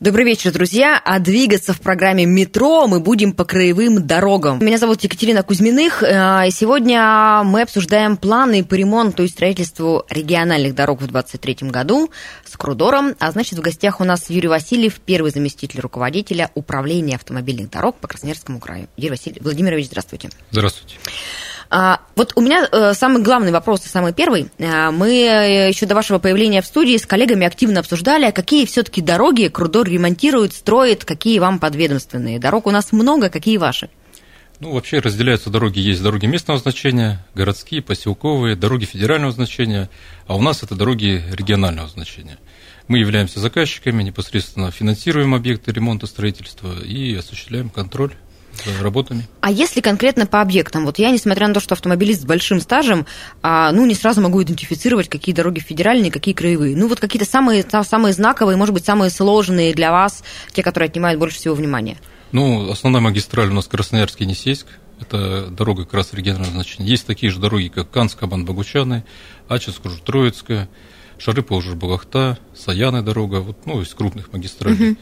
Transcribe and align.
Добрый 0.00 0.24
вечер, 0.24 0.50
друзья. 0.50 0.98
А 1.04 1.18
двигаться 1.18 1.74
в 1.74 1.80
программе 1.82 2.24
«Метро» 2.24 2.86
мы 2.86 3.00
будем 3.00 3.34
по 3.34 3.44
краевым 3.44 4.06
дорогам. 4.06 4.58
Меня 4.64 4.78
зовут 4.78 5.02
Екатерина 5.02 5.42
Кузьминых, 5.42 6.02
э, 6.02 6.48
и 6.48 6.50
сегодня 6.50 7.42
мы 7.44 7.60
обсуждаем 7.60 8.16
планы 8.16 8.64
по 8.64 8.72
ремонту 8.76 9.24
и 9.24 9.28
строительству 9.28 10.06
региональных 10.08 10.74
дорог 10.74 11.02
в 11.02 11.06
2023 11.06 11.68
году 11.68 12.10
с 12.46 12.56
Крудором. 12.56 13.14
А 13.18 13.30
значит, 13.30 13.58
в 13.58 13.60
гостях 13.60 14.00
у 14.00 14.04
нас 14.04 14.30
Юрий 14.30 14.48
Васильев, 14.48 15.00
первый 15.00 15.32
заместитель 15.32 15.80
руководителя 15.80 16.50
управления 16.54 17.16
автомобильных 17.16 17.68
дорог 17.68 17.96
по 17.96 18.08
Красноярскому 18.08 18.58
краю. 18.58 18.88
Юрий 18.96 19.10
Васильевич, 19.10 19.42
Владимирович, 19.42 19.88
здравствуйте. 19.88 20.30
Здравствуйте. 20.50 20.96
А, 21.72 22.00
вот 22.16 22.32
у 22.34 22.40
меня 22.40 22.68
э, 22.70 22.94
самый 22.94 23.22
главный 23.22 23.52
вопрос 23.52 23.82
самый 23.82 24.12
первый. 24.12 24.50
А, 24.58 24.90
мы 24.90 25.10
э, 25.12 25.68
еще 25.68 25.86
до 25.86 25.94
вашего 25.94 26.18
появления 26.18 26.62
в 26.62 26.66
студии 26.66 26.96
с 26.96 27.06
коллегами 27.06 27.46
активно 27.46 27.78
обсуждали, 27.78 28.24
а 28.24 28.32
какие 28.32 28.66
все-таки 28.66 29.00
дороги 29.00 29.46
Крудор 29.46 29.88
ремонтирует, 29.88 30.52
строит, 30.52 31.04
какие 31.04 31.38
вам 31.38 31.60
подведомственные. 31.60 32.40
Дорог 32.40 32.66
у 32.66 32.72
нас 32.72 32.90
много, 32.90 33.30
какие 33.30 33.56
ваши? 33.56 33.88
Ну, 34.58 34.72
вообще 34.72 34.98
разделяются 34.98 35.48
дороги. 35.48 35.78
Есть 35.78 36.02
дороги 36.02 36.26
местного 36.26 36.58
значения, 36.58 37.24
городские, 37.36 37.82
поселковые, 37.82 38.56
дороги 38.56 38.84
федерального 38.84 39.30
значения, 39.30 39.88
а 40.26 40.34
у 40.34 40.42
нас 40.42 40.64
это 40.64 40.74
дороги 40.74 41.24
регионального 41.30 41.88
значения. 41.88 42.38
Мы 42.88 42.98
являемся 42.98 43.38
заказчиками, 43.38 44.02
непосредственно 44.02 44.72
финансируем 44.72 45.36
объекты 45.36 45.70
ремонта, 45.70 46.08
строительства 46.08 46.82
и 46.82 47.14
осуществляем 47.14 47.70
контроль 47.70 48.12
работами. 48.80 49.26
А 49.40 49.50
если 49.50 49.80
конкретно 49.80 50.26
по 50.26 50.40
объектам? 50.40 50.84
Вот 50.84 50.98
я, 50.98 51.10
несмотря 51.10 51.48
на 51.48 51.54
то, 51.54 51.60
что 51.60 51.74
автомобилист 51.74 52.22
с 52.22 52.24
большим 52.24 52.60
стажем, 52.60 53.06
а, 53.42 53.72
ну, 53.72 53.86
не 53.86 53.94
сразу 53.94 54.20
могу 54.20 54.42
идентифицировать, 54.42 55.08
какие 55.08 55.34
дороги 55.34 55.60
федеральные, 55.60 56.10
какие 56.10 56.34
краевые. 56.34 56.76
Ну, 56.76 56.88
вот 56.88 57.00
какие-то 57.00 57.28
самые, 57.28 57.64
самые 57.82 58.12
знаковые, 58.12 58.56
может 58.56 58.74
быть, 58.74 58.84
самые 58.84 59.10
сложные 59.10 59.74
для 59.74 59.92
вас, 59.92 60.22
те, 60.52 60.62
которые 60.62 60.88
отнимают 60.88 61.18
больше 61.18 61.36
всего 61.36 61.54
внимания. 61.54 61.98
Ну, 62.32 62.70
основная 62.70 63.00
магистраль 63.00 63.48
у 63.48 63.54
нас 63.54 63.66
Красноярский 63.66 64.24
Енисейск. 64.24 64.66
Это 65.00 65.46
дорога 65.46 65.84
как 65.84 65.94
раз 65.94 66.12
регионального 66.12 66.52
значения. 66.52 66.88
Есть 66.88 67.06
такие 67.06 67.32
же 67.32 67.40
дороги, 67.40 67.68
как 67.68 67.90
Канск, 67.90 68.18
Кабан, 68.18 68.44
Богучаны, 68.44 69.04
Ачинск, 69.48 69.80
Троицкая, 70.04 70.68
Шарыпа, 71.18 71.54
уже 71.54 71.74
Балахта, 71.74 72.38
Саяны 72.54 73.02
дорога, 73.02 73.36
вот, 73.36 73.66
ну, 73.66 73.80
из 73.80 73.92
крупных 73.94 74.32
магистралей. 74.32 74.90
Угу. 74.90 74.98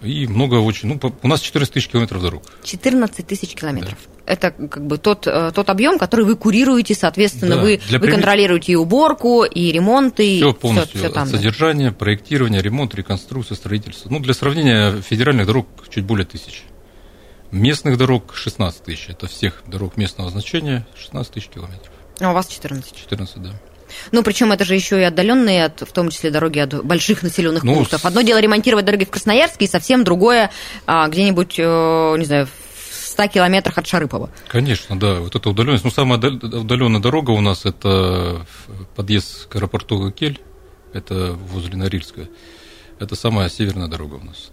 И 0.00 0.28
много 0.28 0.56
очень. 0.56 0.88
Ну, 0.88 1.12
у 1.22 1.28
нас 1.28 1.40
14 1.40 1.74
тысяч 1.74 1.88
километров 1.88 2.22
дорог. 2.22 2.42
14 2.62 3.26
тысяч 3.26 3.54
километров. 3.54 3.98
Да. 4.06 4.32
Это 4.32 4.50
как 4.50 4.86
бы 4.86 4.98
тот, 4.98 5.26
э, 5.26 5.50
тот 5.52 5.70
объем, 5.70 5.98
который 5.98 6.24
вы 6.24 6.36
курируете, 6.36 6.94
соответственно, 6.94 7.56
да. 7.56 7.62
вы, 7.62 7.80
Для 7.88 7.98
вы 7.98 8.08
контролируете 8.08 8.72
и 8.72 8.74
уборку, 8.76 9.44
и 9.44 9.72
ремонт, 9.72 10.20
и 10.20 10.36
все 10.36 10.54
полностью. 10.54 10.98
Все, 10.98 11.08
все 11.08 11.14
там, 11.14 11.26
содержание, 11.26 11.90
да. 11.90 11.96
проектирование, 11.96 12.62
ремонт, 12.62 12.94
реконструкция, 12.94 13.56
строительство. 13.56 14.08
Ну, 14.10 14.20
для 14.20 14.34
сравнения, 14.34 15.00
федеральных 15.00 15.46
дорог 15.46 15.66
чуть 15.88 16.04
более 16.04 16.26
тысяч. 16.26 16.64
Местных 17.50 17.96
дорог 17.96 18.34
16 18.34 18.84
тысяч. 18.84 19.08
Это 19.08 19.26
всех 19.26 19.62
дорог 19.66 19.96
местного 19.96 20.30
значения 20.30 20.86
16 20.96 21.32
тысяч 21.32 21.48
километров. 21.48 21.90
А 22.20 22.30
у 22.30 22.34
вас 22.34 22.46
14? 22.48 22.94
14, 22.94 23.42
да. 23.42 23.60
Ну, 24.12 24.22
причем 24.22 24.52
это 24.52 24.64
же 24.64 24.74
еще 24.74 25.00
и 25.00 25.04
отдаленные, 25.04 25.66
от, 25.66 25.80
в 25.80 25.92
том 25.92 26.10
числе 26.10 26.30
дороги 26.30 26.58
от 26.58 26.84
больших 26.84 27.22
населенных 27.22 27.64
ну, 27.64 27.74
пунктов. 27.74 28.04
Одно 28.04 28.22
дело 28.22 28.38
ремонтировать 28.38 28.84
дороги 28.84 29.04
в 29.04 29.10
Красноярске, 29.10 29.64
и 29.66 29.68
совсем 29.68 30.04
другое 30.04 30.50
а, 30.86 31.08
где-нибудь, 31.08 31.54
э, 31.58 32.14
не 32.18 32.24
знаю, 32.24 32.46
в 32.46 33.06
100 33.08 33.28
километрах 33.28 33.78
от 33.78 33.86
Шарыпова. 33.86 34.30
Конечно, 34.48 34.98
да. 34.98 35.14
Вот 35.14 35.34
эта 35.34 35.50
удаленность. 35.50 35.84
Ну, 35.84 35.90
самая 35.90 36.18
удаленная 36.18 37.00
дорога 37.00 37.32
у 37.32 37.40
нас 37.40 37.64
это 37.64 38.46
подъезд 38.94 39.48
к 39.48 39.56
аэропорту 39.56 39.98
Гакель, 39.98 40.40
это 40.92 41.32
возле 41.32 41.76
Норильска. 41.76 42.28
Это 42.98 43.14
самая 43.16 43.48
северная 43.48 43.88
дорога 43.88 44.14
у 44.14 44.24
нас. 44.24 44.50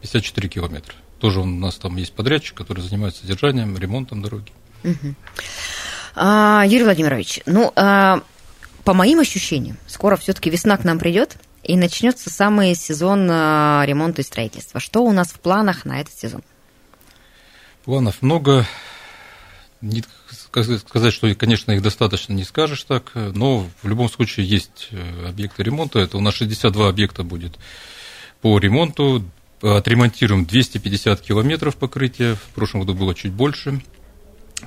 54 0.00 0.48
километра. 0.48 0.94
Тоже 1.18 1.40
у 1.40 1.46
нас 1.46 1.76
там 1.76 1.96
есть 1.96 2.12
подрядчик, 2.12 2.56
который 2.56 2.82
занимается 2.82 3.22
содержанием, 3.22 3.76
ремонтом 3.78 4.20
дороги. 4.22 4.52
Угу. 4.82 5.14
А, 6.16 6.64
Юрий 6.66 6.84
Владимирович, 6.84 7.40
ну, 7.46 7.72
а, 7.74 8.20
по 8.84 8.94
моим 8.94 9.20
ощущениям, 9.20 9.76
скоро 9.86 10.16
все-таки 10.16 10.50
весна 10.50 10.76
к 10.76 10.84
нам 10.84 10.98
придет, 10.98 11.36
и 11.62 11.76
начнется 11.76 12.30
самый 12.30 12.74
сезон 12.74 13.26
а, 13.30 13.82
ремонта 13.86 14.20
и 14.20 14.24
строительства. 14.24 14.80
Что 14.80 15.02
у 15.02 15.12
нас 15.12 15.28
в 15.28 15.40
планах 15.40 15.84
на 15.84 16.00
этот 16.00 16.14
сезон? 16.14 16.42
Планов 17.84 18.20
много. 18.20 18.66
Не 19.80 20.02
сказать, 20.50 21.12
что, 21.12 21.34
конечно, 21.34 21.72
их 21.72 21.82
достаточно 21.82 22.32
не 22.32 22.44
скажешь 22.44 22.84
так, 22.84 23.12
но 23.14 23.66
в 23.82 23.88
любом 23.88 24.08
случае 24.08 24.46
есть 24.46 24.88
э, 24.92 25.28
объекты 25.28 25.62
ремонта. 25.62 25.98
Это 25.98 26.16
у 26.16 26.20
нас 26.20 26.34
62 26.34 26.88
объекта 26.88 27.22
будет 27.22 27.58
по 28.40 28.58
ремонту. 28.58 29.24
Отремонтируем 29.60 30.44
250 30.46 31.20
километров 31.20 31.76
покрытия. 31.76 32.34
В 32.34 32.54
прошлом 32.54 32.80
году 32.80 32.94
было 32.94 33.14
чуть 33.14 33.32
больше. 33.32 33.82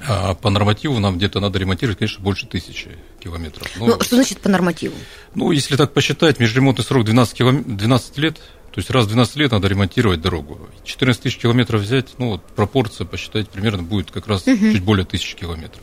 А 0.06 0.36
по 0.36 0.50
нормативу 0.50 1.00
нам 1.00 1.18
где-то 1.18 1.40
надо 1.40 1.60
ремонтировать, 1.60 1.98
конечно, 2.00 2.24
больше 2.24 2.46
тысячи 2.46 2.92
километров. 3.20 3.70
Но, 3.78 3.88
ну, 3.88 4.02
что 4.02 4.16
значит 4.16 4.40
по 4.40 4.50
нормативу? 4.50 4.96
Ну, 5.34 5.52
если 5.52 5.76
так 5.76 5.94
посчитать, 5.94 6.40
межремонтный 6.40 6.86
срок 6.86 7.06
12, 7.06 7.34
килом... 7.34 7.78
12 7.78 8.18
лет, 8.18 8.36
то 8.36 8.80
есть 8.80 8.90
раз 8.90 9.06
в 9.06 9.08
12 9.08 9.36
лет 9.38 9.52
надо 9.52 9.68
ремонтировать 9.68 10.22
дорогу. 10.22 10.70
14 10.84 11.24
тысяч 11.24 11.38
километров 11.38 11.82
взять, 11.82 12.10
ну, 12.18 12.32
вот 12.32 12.44
пропорция 12.56 13.06
посчитать 13.06 13.50
примерно 13.50 13.84
будет 13.84 14.12
как 14.12 14.28
раз 14.28 14.46
угу. 14.46 14.58
чуть 14.58 14.84
более 14.84 15.06
тысячи 15.06 15.36
километров. 15.36 15.82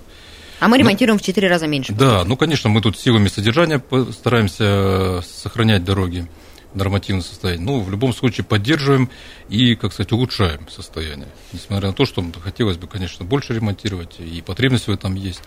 А 0.61 0.69
мы 0.69 0.79
ремонтируем 0.79 1.17
ну, 1.17 1.23
в 1.23 1.27
4 1.27 1.49
раза 1.49 1.67
меньше. 1.67 1.93
Да, 1.93 2.25
ну, 2.25 2.37
конечно, 2.37 2.71
мы 2.71 2.81
тут 2.81 2.99
силами 2.99 3.29
содержания 3.29 3.83
стараемся 4.13 5.23
сохранять 5.23 5.85
дороги 5.85 6.29
нормативное 6.75 7.23
состояние. 7.23 7.65
Ну, 7.65 7.81
в 7.81 7.91
любом 7.91 8.13
случае 8.13 8.45
поддерживаем 8.45 9.11
и, 9.49 9.75
как 9.75 9.93
сказать, 9.93 10.13
улучшаем 10.13 10.69
состояние. 10.69 11.29
Несмотря 11.53 11.89
на 11.89 11.95
то, 11.95 12.05
что 12.05 12.25
хотелось 12.43 12.77
бы, 12.77 12.87
конечно, 12.87 13.25
больше 13.25 13.55
ремонтировать, 13.55 14.19
и 14.19 14.43
потребность 14.43 14.89
в 14.89 14.93
этом 14.93 15.15
есть. 15.15 15.43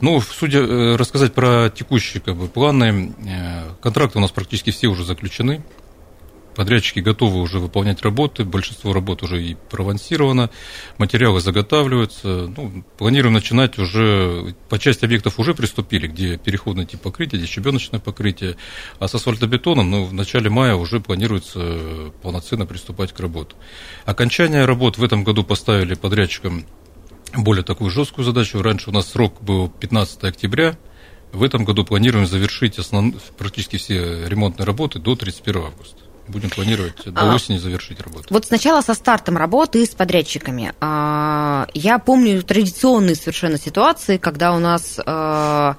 Ну, 0.00 0.20
судя, 0.20 0.58
э, 0.58 0.96
рассказать 0.96 1.32
про 1.32 1.70
текущие 1.70 2.20
как 2.20 2.36
бы, 2.36 2.48
планы, 2.48 3.14
э, 3.26 3.70
контракты 3.80 4.18
у 4.18 4.20
нас 4.20 4.30
практически 4.30 4.70
все 4.70 4.88
уже 4.88 5.04
заключены. 5.04 5.62
Подрядчики 6.56 7.00
готовы 7.00 7.42
уже 7.42 7.58
выполнять 7.58 8.00
работы, 8.00 8.44
большинство 8.44 8.94
работ 8.94 9.22
уже 9.22 9.42
и 9.42 9.56
провансировано, 9.68 10.48
материалы 10.96 11.40
заготавливаются. 11.40 12.50
Ну, 12.56 12.82
планируем 12.96 13.34
начинать 13.34 13.78
уже, 13.78 14.54
по 14.70 14.78
части 14.78 15.04
объектов 15.04 15.38
уже 15.38 15.52
приступили, 15.52 16.06
где 16.06 16.38
переходный 16.38 16.86
тип 16.86 17.02
покрытия, 17.02 17.36
где 17.36 17.46
щебеночное 17.46 18.00
покрытие, 18.00 18.56
а 18.98 19.06
с 19.06 19.14
асфальтобетоном 19.14 19.90
ну, 19.90 20.04
в 20.04 20.14
начале 20.14 20.48
мая 20.48 20.76
уже 20.76 20.98
планируется 20.98 22.10
полноценно 22.22 22.64
приступать 22.64 23.12
к 23.12 23.20
работе. 23.20 23.54
Окончание 24.06 24.64
работ 24.64 24.96
в 24.96 25.04
этом 25.04 25.24
году 25.24 25.44
поставили 25.44 25.92
подрядчикам 25.92 26.64
более 27.34 27.64
такую 27.64 27.90
жесткую 27.90 28.24
задачу. 28.24 28.62
Раньше 28.62 28.88
у 28.88 28.94
нас 28.94 29.10
срок 29.10 29.42
был 29.42 29.68
15 29.68 30.24
октября, 30.24 30.78
в 31.32 31.42
этом 31.42 31.66
году 31.66 31.84
планируем 31.84 32.26
завершить 32.26 32.78
основ... 32.78 33.14
практически 33.36 33.76
все 33.76 34.26
ремонтные 34.26 34.64
работы 34.64 34.98
до 34.98 35.16
31 35.16 35.64
августа 35.64 36.05
будем 36.28 36.50
планировать 36.50 36.94
до 37.04 37.30
а, 37.30 37.34
осени 37.34 37.58
завершить 37.58 38.00
работу. 38.00 38.26
Вот 38.30 38.46
сначала 38.46 38.80
со 38.80 38.94
стартом 38.94 39.36
работы 39.36 39.84
с 39.84 39.90
подрядчиками. 39.90 40.72
А, 40.80 41.66
я 41.74 41.98
помню 41.98 42.42
традиционные 42.42 43.14
совершенно 43.14 43.58
ситуации, 43.58 44.16
когда 44.16 44.54
у 44.54 44.58
нас 44.58 44.98
а, 45.04 45.76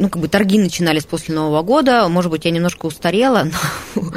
ну, 0.00 0.08
как 0.08 0.22
бы 0.22 0.28
торги 0.28 0.58
начинались 0.58 1.04
после 1.04 1.34
Нового 1.34 1.62
года. 1.62 2.08
Может 2.08 2.30
быть, 2.30 2.46
я 2.46 2.50
немножко 2.50 2.86
устарела, 2.86 3.48
но, 3.94 4.12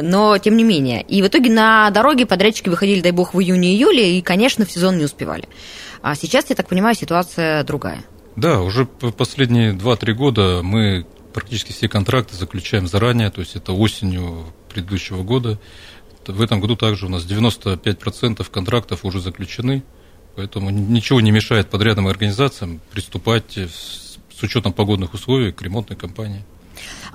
но 0.00 0.38
тем 0.38 0.56
не 0.56 0.64
менее. 0.64 1.02
И 1.02 1.22
в 1.22 1.26
итоге 1.26 1.50
на 1.50 1.90
дороге 1.90 2.24
подрядчики 2.24 2.68
выходили, 2.68 3.00
дай 3.00 3.12
бог, 3.12 3.34
в 3.34 3.40
июне-июле, 3.40 4.16
и, 4.16 4.22
конечно, 4.22 4.64
в 4.64 4.70
сезон 4.70 4.96
не 4.96 5.04
успевали. 5.04 5.48
А 6.02 6.14
сейчас, 6.14 6.50
я 6.50 6.56
так 6.56 6.68
понимаю, 6.68 6.94
ситуация 6.94 7.64
другая. 7.64 8.04
Да, 8.36 8.60
уже 8.60 8.86
последние 8.86 9.72
2-3 9.72 10.12
года 10.12 10.60
мы 10.62 11.06
практически 11.34 11.72
все 11.72 11.88
контракты 11.88 12.36
заключаем 12.36 12.86
заранее, 12.86 13.30
то 13.30 13.40
есть 13.40 13.56
это 13.56 13.72
осенью 13.72 14.46
предыдущего 14.72 15.22
года. 15.22 15.58
В 16.26 16.40
этом 16.40 16.60
году 16.60 16.76
также 16.76 17.06
у 17.06 17.08
нас 17.10 17.24
95% 17.26 18.48
контрактов 18.50 19.04
уже 19.04 19.20
заключены, 19.20 19.82
поэтому 20.36 20.70
ничего 20.70 21.20
не 21.20 21.32
мешает 21.32 21.68
подрядным 21.68 22.06
организациям 22.06 22.80
приступать 22.92 23.58
с 23.58 24.42
учетом 24.42 24.72
погодных 24.72 25.12
условий 25.12 25.52
к 25.52 25.60
ремонтной 25.60 25.98
кампании. 25.98 26.44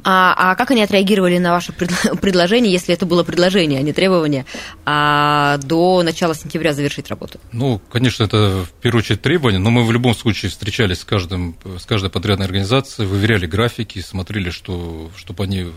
А, 0.04 0.52
а 0.52 0.56
как 0.56 0.72
они 0.72 0.82
отреагировали 0.82 1.38
на 1.38 1.52
ваше 1.52 1.74
предложение, 2.22 2.72
если 2.72 2.94
это 2.94 3.06
было 3.06 3.24
предложение, 3.24 3.80
а 3.80 3.84
не 3.84 3.94
требование, 3.94 4.46
а, 4.86 5.58
до 5.58 6.04
начала 6.04 6.36
сентября 6.36 6.74
завершить 6.74 7.10
работу? 7.10 7.40
Ну, 7.52 7.82
конечно, 7.92 8.24
это 8.24 8.66
в 8.66 8.72
первую 8.82 9.04
очередь 9.04 9.22
требование, 9.22 9.60
но 9.60 9.70
мы 9.70 9.86
в 9.86 9.92
любом 9.92 10.16
случае 10.16 10.50
встречались 10.50 11.00
с, 11.00 11.06
каждым, 11.06 11.56
с 11.78 11.86
каждой 11.86 12.10
подрядной 12.10 12.46
организацией, 12.46 13.08
выверяли 13.08 13.46
графики, 13.46 14.00
смотрели, 14.00 14.50
что, 14.50 15.10
чтобы 15.16 15.44
они, 15.44 15.68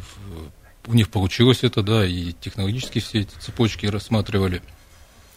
у 0.87 0.95
них 0.95 1.09
получилось 1.09 1.61
это, 1.63 1.83
да, 1.83 2.07
и 2.07 2.33
технологически 2.33 3.01
все 3.01 3.21
эти 3.21 3.35
цепочки 3.41 3.87
рассматривали. 3.87 4.63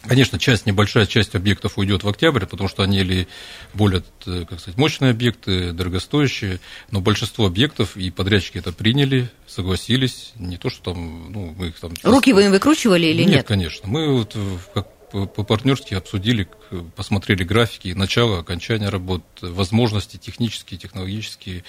Конечно, 0.08 0.38
часть, 0.38 0.66
небольшая 0.66 1.06
часть 1.06 1.34
объектов 1.34 1.78
уйдет 1.78 2.04
в 2.04 2.08
октябрь, 2.08 2.46
потому 2.46 2.68
что 2.68 2.82
они 2.82 2.98
или 2.98 3.28
более, 3.74 4.02
э, 4.26 4.44
как 4.48 4.60
сказать, 4.60 4.78
мощные 4.78 5.10
объекты, 5.10 5.72
дорогостоящие, 5.72 6.60
но 6.90 7.00
большинство 7.00 7.46
объектов 7.46 7.96
и 7.96 8.10
подрядчики 8.10 8.58
это 8.58 8.72
приняли, 8.72 9.30
согласились, 9.46 10.32
не 10.36 10.56
то, 10.56 10.70
что 10.70 10.92
там, 10.92 11.32
ну, 11.32 11.54
мы 11.56 11.68
их 11.68 11.78
там... 11.78 11.94
Руки 12.02 12.32
вы 12.32 12.44
им 12.44 12.50
выкручивали 12.52 13.06
или 13.06 13.22
нет? 13.22 13.32
Нет, 13.32 13.46
конечно. 13.46 13.88
Мы 13.88 14.12
вот 14.12 14.36
как 14.74 14.88
по-партнерски 15.10 15.94
обсудили, 15.94 16.48
посмотрели 16.94 17.44
графики, 17.44 17.88
начало, 17.94 18.40
окончания 18.40 18.88
работ, 18.88 19.22
возможности 19.40 20.16
технические, 20.16 20.78
технологические, 20.78 21.64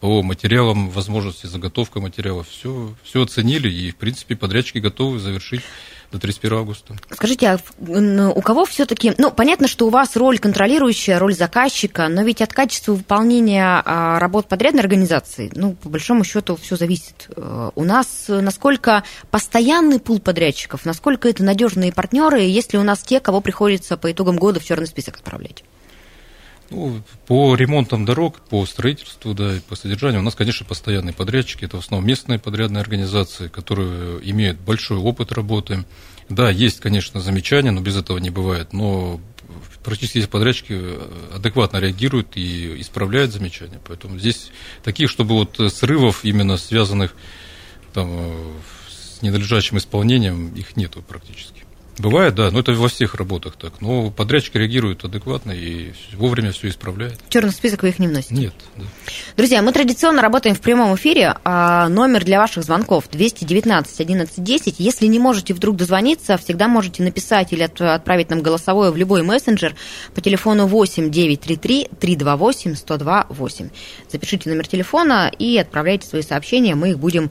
по 0.00 0.22
материалам, 0.22 0.88
возможности 0.88 1.46
заготовка 1.46 2.00
материалов, 2.00 2.48
все, 2.48 2.94
все 3.04 3.22
оценили, 3.22 3.70
и, 3.70 3.90
в 3.90 3.96
принципе, 3.96 4.34
подрядчики 4.34 4.78
готовы 4.78 5.18
завершить 5.18 5.60
до 6.10 6.18
31 6.18 6.58
августа. 6.58 6.96
Скажите, 7.12 7.48
а 7.48 7.60
у 8.34 8.40
кого 8.40 8.64
все-таки, 8.64 9.12
ну, 9.18 9.30
понятно, 9.30 9.68
что 9.68 9.86
у 9.86 9.90
вас 9.90 10.16
роль 10.16 10.38
контролирующая, 10.38 11.18
роль 11.18 11.34
заказчика, 11.34 12.08
но 12.08 12.22
ведь 12.22 12.42
от 12.42 12.52
качества 12.52 12.94
выполнения 12.94 13.82
а, 13.84 14.18
работ 14.18 14.48
подрядной 14.48 14.80
организации, 14.80 15.52
ну, 15.54 15.74
по 15.74 15.88
большому 15.88 16.24
счету, 16.24 16.56
все 16.56 16.76
зависит. 16.76 17.28
Э, 17.36 17.70
у 17.74 17.84
нас 17.84 18.24
насколько 18.28 19.04
постоянный 19.30 20.00
пул 20.00 20.18
подрядчиков, 20.18 20.84
насколько 20.84 21.28
это 21.28 21.44
надежные 21.44 21.92
партнеры, 21.92 22.40
если 22.40 22.76
у 22.76 22.82
нас 22.82 23.02
те, 23.02 23.20
кого 23.20 23.40
приходится 23.40 23.96
по 23.96 24.10
итогам 24.10 24.36
года 24.36 24.58
в 24.58 24.64
черный 24.64 24.86
список 24.86 25.16
отправлять? 25.16 25.62
Ну, 26.70 27.02
по 27.26 27.56
ремонтам 27.56 28.04
дорог, 28.04 28.40
по 28.42 28.64
строительству, 28.64 29.34
да, 29.34 29.56
и 29.56 29.60
по 29.60 29.74
содержанию 29.74 30.20
у 30.20 30.24
нас, 30.24 30.36
конечно, 30.36 30.64
постоянные 30.64 31.12
подрядчики. 31.12 31.64
Это 31.64 31.76
в 31.76 31.80
основном 31.80 32.06
местные 32.06 32.38
подрядные 32.38 32.80
организации, 32.80 33.48
которые 33.48 34.20
имеют 34.30 34.60
большой 34.60 34.98
опыт 34.98 35.32
работы. 35.32 35.84
Да, 36.28 36.48
есть, 36.48 36.78
конечно, 36.78 37.20
замечания, 37.20 37.72
но 37.72 37.80
без 37.80 37.96
этого 37.96 38.18
не 38.18 38.30
бывает. 38.30 38.72
Но 38.72 39.20
практически 39.82 40.20
все 40.20 40.28
подрядчики 40.28 40.80
адекватно 41.34 41.78
реагируют 41.78 42.36
и 42.36 42.80
исправляют 42.80 43.32
замечания. 43.32 43.80
Поэтому 43.86 44.16
здесь 44.18 44.52
таких, 44.84 45.10
чтобы 45.10 45.34
вот 45.34 45.58
срывов, 45.72 46.24
именно 46.24 46.56
связанных 46.56 47.14
там, 47.92 48.32
с 48.88 49.22
ненадлежащим 49.22 49.78
исполнением, 49.78 50.54
их 50.54 50.76
нету 50.76 51.02
практически. 51.02 51.64
Бывает, 52.00 52.34
да, 52.34 52.50
но 52.50 52.60
это 52.60 52.72
во 52.72 52.88
всех 52.88 53.14
работах 53.14 53.56
так. 53.56 53.74
Но 53.80 54.10
подрядчик 54.10 54.56
реагирует 54.56 55.04
адекватно 55.04 55.52
и 55.52 55.92
вовремя 56.14 56.50
все 56.52 56.68
исправляет. 56.68 57.18
В 57.26 57.28
черный 57.28 57.52
список 57.52 57.82
вы 57.82 57.90
их 57.90 57.98
не 57.98 58.08
вносите? 58.08 58.34
Нет. 58.34 58.54
Да. 58.76 58.84
Друзья, 59.36 59.60
мы 59.60 59.70
традиционно 59.72 60.22
работаем 60.22 60.56
в 60.56 60.60
прямом 60.60 60.94
эфире. 60.94 61.34
А 61.44 61.88
номер 61.90 62.24
для 62.24 62.38
ваших 62.38 62.64
звонков 62.64 63.10
219 63.10 64.00
11 64.00 64.42
10. 64.42 64.80
Если 64.80 65.06
не 65.06 65.18
можете 65.18 65.52
вдруг 65.52 65.76
дозвониться, 65.76 66.38
всегда 66.38 66.68
можете 66.68 67.02
написать 67.02 67.52
или 67.52 67.62
отправить 67.62 68.30
нам 68.30 68.40
голосовое 68.40 68.90
в 68.90 68.96
любой 68.96 69.22
мессенджер 69.22 69.74
по 70.14 70.22
телефону 70.22 70.66
8 70.66 71.10
933 71.10 71.88
328 72.00 72.76
102 72.76 73.26
8. 73.28 73.68
Запишите 74.08 74.48
номер 74.48 74.66
телефона 74.66 75.30
и 75.38 75.58
отправляйте 75.58 76.06
свои 76.06 76.22
сообщения, 76.22 76.74
мы 76.74 76.90
их 76.90 76.98
будем 76.98 77.30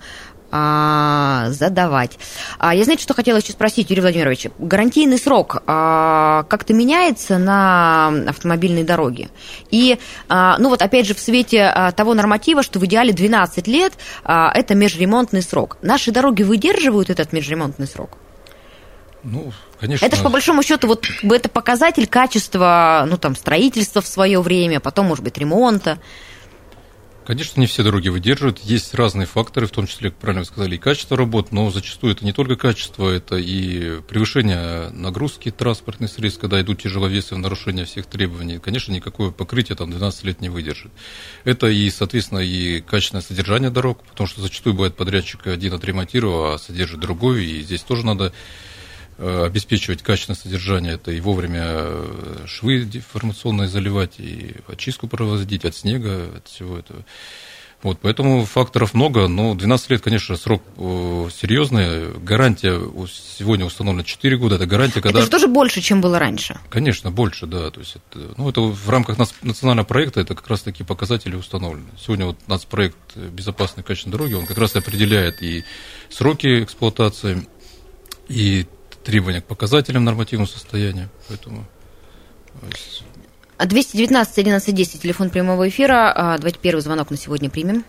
а, 0.52 1.48
задавать. 1.50 2.18
А, 2.58 2.74
я, 2.74 2.84
знаете, 2.84 3.04
что 3.04 3.14
хотела 3.14 3.38
еще 3.38 3.52
спросить, 3.52 3.90
Юрий 3.90 4.02
Владимирович? 4.02 4.48
Гарантийный 4.58 5.18
срок 5.18 5.62
а, 5.68 6.44
как-то 6.44 6.74
меняется 6.74 7.38
на 7.38 8.08
автомобильной 8.28 8.84
дороге? 8.84 9.30
И, 9.72 10.00
а, 10.28 10.58
ну 10.58 10.70
вот 10.70 10.82
опять 10.82 11.06
же, 11.06 11.14
в 11.14 11.20
свете 11.20 11.64
а, 11.64 11.92
того 11.92 12.14
норматива, 12.14 12.64
что 12.64 12.80
в 12.80 12.86
идеале 12.86 13.14
12 13.14 13.68
лет, 13.68 13.94
а, 14.24 14.52
это 14.54 14.76
межремонтный 14.76 15.42
срок. 15.42 15.78
Наши 15.82 16.12
дороги 16.12 16.44
выдерживают 16.44 17.10
этот 17.10 17.34
межремонтный 17.34 17.88
срок? 17.88 18.18
Ну, 19.24 19.52
конечно. 19.80 20.06
Это 20.06 20.16
же 20.16 20.24
по 20.24 20.30
большому 20.30 20.64
счету 20.64 20.88
вот 20.88 21.06
это 21.24 21.50
показатель 21.50 22.08
качества, 22.08 23.06
ну 23.08 23.18
там 23.18 23.36
строительства 23.36 24.02
в 24.02 24.08
свое 24.08 24.42
время, 24.42 24.80
потом 24.80 25.08
может 25.08 25.24
быть 25.24 25.38
ремонта. 25.38 26.00
Конечно, 27.30 27.60
не 27.60 27.68
все 27.68 27.84
дороги 27.84 28.10
выдерживают. 28.10 28.58
Есть 28.64 28.96
разные 28.96 29.28
факторы, 29.28 29.68
в 29.68 29.70
том 29.70 29.86
числе, 29.86 30.10
как 30.10 30.18
правильно 30.18 30.40
вы 30.42 30.46
сказали, 30.48 30.74
и 30.74 30.80
качество 30.80 31.16
работ, 31.16 31.52
но 31.52 31.70
зачастую 31.70 32.14
это 32.14 32.26
не 32.26 32.34
только 32.34 32.56
качество, 32.56 33.08
это 33.08 33.36
и 33.36 34.02
превышение 34.02 34.90
нагрузки 34.90 35.52
транспортных 35.52 36.10
средств, 36.10 36.42
когда 36.42 36.60
идут 36.60 36.82
тяжеловесы 36.82 37.36
в 37.36 37.38
нарушение 37.38 37.86
всех 37.86 38.08
требований. 38.08 38.58
Конечно, 38.58 38.94
никакое 38.94 39.30
покрытие 39.30 39.76
там 39.76 39.92
12 39.92 40.24
лет 40.24 40.42
не 40.42 40.50
выдержит. 40.50 40.92
Это 41.44 41.68
и, 41.68 41.88
соответственно, 41.92 42.40
и 42.40 42.82
качественное 42.82 43.22
содержание 43.22 43.70
дорог, 43.70 44.02
потому 44.06 44.26
что 44.26 44.42
зачастую 44.42 44.74
бывает 44.74 44.96
подрядчик 44.96 45.46
один 45.46 45.76
отремонтировал, 45.76 46.54
а 46.54 46.58
содержит 46.58 47.00
другой, 47.00 47.46
и 47.46 47.62
здесь 47.62 47.84
тоже 47.84 48.08
надо 48.08 48.34
обеспечивать 49.20 50.02
качественное 50.02 50.38
содержание, 50.38 50.94
это 50.94 51.12
и 51.12 51.20
вовремя 51.20 51.64
э, 51.66 52.46
швы 52.48 52.84
деформационные 52.84 53.68
заливать, 53.68 54.16
и 54.18 54.56
очистку 54.68 55.08
проводить 55.08 55.66
от 55.66 55.76
снега, 55.76 56.30
от 56.38 56.48
всего 56.48 56.78
этого. 56.78 57.04
Вот, 57.82 58.00
поэтому 58.02 58.44
факторов 58.44 58.94
много, 58.94 59.30
но 59.30 59.56
12 59.56 59.90
лет, 59.92 60.02
конечно, 60.02 60.36
срок 60.36 60.62
э, 60.76 61.30
серьезный. 61.34 62.12
Гарантия 62.20 62.78
сегодня 63.38 63.66
установлена 63.66 64.04
4 64.04 64.38
года. 64.38 64.56
Это 64.56 64.66
гарантия, 64.66 65.02
когда... 65.02 65.20
Это 65.20 65.26
же 65.26 65.32
тоже 65.32 65.48
больше, 65.48 65.80
чем 65.80 66.02
было 66.02 66.20
раньше. 66.20 66.58
Конечно, 66.70 67.10
больше, 67.10 67.46
да. 67.46 67.72
То 67.72 67.80
есть 67.80 67.96
это, 67.96 68.34
ну, 68.36 68.50
это 68.50 68.62
в 68.62 68.90
рамках 68.90 69.18
национального 69.18 69.86
проекта 69.86 70.20
это 70.20 70.36
как 70.36 70.48
раз 70.50 70.62
такие 70.62 70.86
показатели 70.86 71.36
установлены. 71.36 71.88
Сегодня 71.98 72.26
вот 72.26 72.38
нацпроект 72.48 73.16
безопасной 73.16 73.84
качественной 73.84 74.18
дороги, 74.18 74.34
он 74.34 74.46
как 74.46 74.58
раз 74.58 74.76
определяет 74.76 75.42
и 75.42 75.64
сроки 76.10 76.64
эксплуатации, 76.64 77.48
и 78.28 78.68
требования 79.10 79.42
к 79.42 79.46
показателям 79.46 80.04
нормативного 80.04 80.48
состояния. 80.48 81.10
Поэтому... 81.28 81.66
219 83.60 84.38
11 84.38 84.76
10, 84.76 85.02
телефон 85.02 85.32
прямого 85.32 85.68
эфира. 85.68 86.14
А, 86.16 86.38
давайте 86.38 86.60
первый 86.60 86.82
звонок 86.82 87.10
на 87.10 87.18
сегодня 87.18 87.50
примем. 87.50 87.84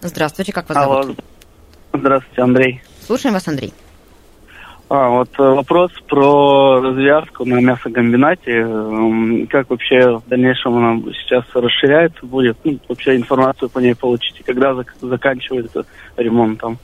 Здравствуйте, 0.00 0.52
как 0.52 0.68
вас 0.68 0.78
Алло. 0.78 1.02
зовут? 1.02 1.18
Здравствуйте, 1.92 2.42
Андрей. 2.42 2.82
Слушаем 3.06 3.34
вас, 3.34 3.46
Андрей. 3.46 3.74
А, 4.88 5.10
вот 5.10 5.28
э, 5.38 5.42
вопрос 5.42 5.92
про 6.08 6.80
развязку 6.80 7.44
на 7.44 7.60
мясокомбинате. 7.60 8.52
Эм, 8.52 9.46
как 9.48 9.68
вообще 9.68 10.16
в 10.16 10.28
дальнейшем 10.28 10.76
она 10.76 11.02
сейчас 11.12 11.44
расширяется 11.52 12.24
будет? 12.24 12.56
Ну, 12.64 12.78
вообще 12.88 13.16
информацию 13.16 13.68
по 13.68 13.80
ней 13.80 13.94
получите, 13.94 14.42
когда 14.44 14.74
заканчивается 15.02 15.84
ремонт 16.16 16.60
там? 16.60 16.78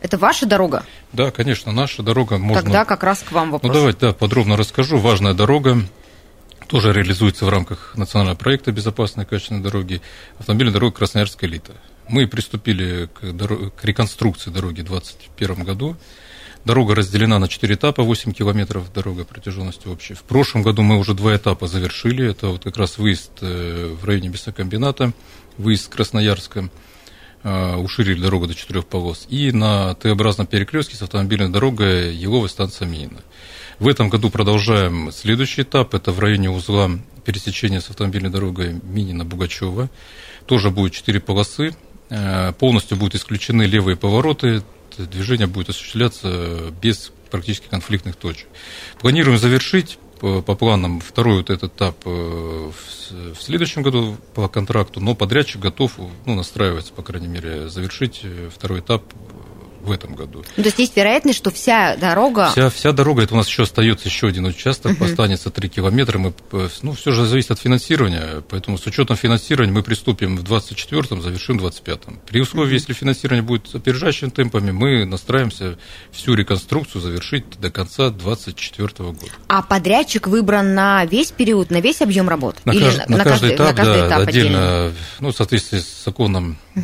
Это 0.00 0.18
ваша 0.18 0.46
дорога? 0.46 0.84
Да, 1.12 1.30
конечно, 1.30 1.72
наша 1.72 2.02
дорога. 2.02 2.38
Можно... 2.38 2.62
Тогда 2.62 2.84
как 2.84 3.02
раз 3.02 3.22
к 3.22 3.32
вам 3.32 3.50
вопрос. 3.50 3.72
Ну, 3.72 3.78
давайте, 3.78 3.98
да, 4.00 4.12
подробно 4.12 4.56
расскажу. 4.56 4.98
Важная 4.98 5.34
дорога 5.34 5.82
тоже 6.68 6.92
реализуется 6.92 7.44
в 7.44 7.48
рамках 7.48 7.94
национального 7.96 8.36
проекта 8.36 8.72
«Безопасные 8.72 9.24
и 9.24 9.28
качественные 9.28 9.62
дороги». 9.62 10.02
Автомобильная 10.38 10.74
дорога 10.74 10.96
Красноярская 10.96 11.48
элита. 11.48 11.72
Мы 12.08 12.26
приступили 12.26 13.08
к, 13.14 13.32
дор... 13.32 13.70
к 13.70 13.84
реконструкции 13.84 14.50
дороги 14.50 14.80
в 14.82 14.86
2021 14.86 15.64
году. 15.64 15.96
Дорога 16.64 16.96
разделена 16.96 17.38
на 17.38 17.48
4 17.48 17.74
этапа, 17.74 18.02
8 18.02 18.32
километров 18.32 18.92
дорога 18.92 19.24
протяженностью 19.24 19.92
общей. 19.92 20.14
В 20.14 20.22
прошлом 20.22 20.62
году 20.62 20.82
мы 20.82 20.98
уже 20.98 21.14
два 21.14 21.36
этапа 21.36 21.68
завершили. 21.68 22.28
Это 22.28 22.48
вот 22.48 22.64
как 22.64 22.76
раз 22.76 22.98
выезд 22.98 23.30
э, 23.40 23.94
в 24.00 24.04
районе 24.04 24.28
Бесокомбината, 24.28 25.12
выезд 25.56 25.88
Красноярска– 25.88 26.68
Э, 26.78 26.95
уширили 27.46 28.20
дорогу 28.20 28.46
до 28.46 28.54
четырех 28.54 28.86
полос, 28.86 29.26
и 29.28 29.52
на 29.52 29.94
Т-образном 29.94 30.46
перекрестке 30.46 30.96
с 30.96 31.02
автомобильной 31.02 31.48
дорогой 31.48 32.14
Еловая 32.14 32.48
станция 32.48 32.88
Минина. 32.88 33.20
В 33.78 33.88
этом 33.88 34.08
году 34.08 34.30
продолжаем 34.30 35.12
следующий 35.12 35.62
этап, 35.62 35.94
это 35.94 36.10
в 36.10 36.18
районе 36.18 36.50
узла 36.50 36.90
пересечения 37.24 37.80
с 37.80 37.90
автомобильной 37.90 38.30
дорогой 38.30 38.80
Минина-Бугачева. 38.82 39.90
Тоже 40.46 40.70
будет 40.70 40.94
четыре 40.94 41.20
полосы, 41.20 41.76
э, 42.08 42.52
полностью 42.54 42.96
будут 42.96 43.16
исключены 43.16 43.62
левые 43.64 43.96
повороты, 43.96 44.62
движение 44.96 45.46
будет 45.46 45.68
осуществляться 45.68 46.72
без 46.80 47.12
практически 47.30 47.68
конфликтных 47.68 48.16
точек. 48.16 48.46
Планируем 49.00 49.38
завершить 49.38 49.98
по, 50.20 50.54
планам 50.54 51.00
второй 51.00 51.38
вот 51.38 51.50
этот 51.50 51.74
этап 51.74 51.96
э, 52.04 52.10
в, 52.10 53.34
в 53.34 53.42
следующем 53.42 53.82
году 53.82 54.16
по 54.34 54.48
контракту, 54.48 55.00
но 55.00 55.14
подрядчик 55.14 55.60
готов 55.60 55.92
ну, 56.24 56.34
настраивается, 56.34 56.92
по 56.92 57.02
крайней 57.02 57.28
мере, 57.28 57.68
завершить 57.68 58.20
э, 58.22 58.50
второй 58.52 58.80
этап 58.80 59.02
в 59.86 59.92
этом 59.92 60.14
году. 60.14 60.44
Ну, 60.56 60.62
то 60.62 60.68
есть 60.68 60.78
есть 60.78 60.96
вероятность, 60.96 61.38
что 61.38 61.50
вся 61.50 61.96
дорога... 61.96 62.50
Вся, 62.50 62.68
вся 62.70 62.92
дорога, 62.92 63.22
это 63.22 63.34
у 63.34 63.36
нас 63.36 63.46
еще 63.48 63.62
остается 63.62 64.08
еще 64.08 64.28
один 64.28 64.44
участок, 64.46 64.92
Мгм. 64.92 65.04
останется 65.04 65.50
3 65.50 65.68
километра. 65.68 66.18
Мы, 66.18 66.34
э, 66.52 66.68
ну, 66.82 66.92
все 66.92 67.12
же 67.12 67.24
зависит 67.26 67.50
от 67.52 67.58
финансирования, 67.60 68.42
поэтому 68.48 68.78
с 68.78 68.86
учетом 68.86 69.16
финансирования 69.16 69.72
мы 69.72 69.82
приступим 69.82 70.36
в 70.36 70.42
24-м, 70.42 71.22
завершим 71.22 71.58
в 71.58 71.64
25-м. 71.64 72.20
При 72.26 72.40
условии, 72.40 72.74
если 72.74 72.92
финансирование 72.92 73.42
будет 73.42 73.74
опережающими 73.74 74.30
темпами, 74.30 74.70
мы 74.72 75.04
настраиваемся 75.04 75.78
всю 76.10 76.34
реконструкцию 76.34 77.00
завершить 77.02 77.44
до 77.60 77.70
конца 77.70 78.10
24 78.10 78.88
года. 78.98 79.32
А 79.48 79.62
подрядчик 79.62 80.26
выбран 80.26 80.74
на 80.74 81.04
весь 81.04 81.30
период, 81.30 81.70
на 81.70 81.80
весь 81.80 82.02
объем 82.02 82.28
работ? 82.28 82.56
На, 82.64 82.72
Или 82.72 82.86
кажд- 82.86 83.04
на 83.08 83.24
каждый 83.24 83.54
этап, 83.54 83.68
на 83.68 83.74
каждый 83.74 84.00
да, 84.00 84.06
этап 84.08 84.28
отдельно, 84.28 84.92
ну, 85.20 85.30
в 85.32 85.36
соответствии 85.36 85.78
с 85.78 86.04
законом 86.04 86.58
о 86.74 86.80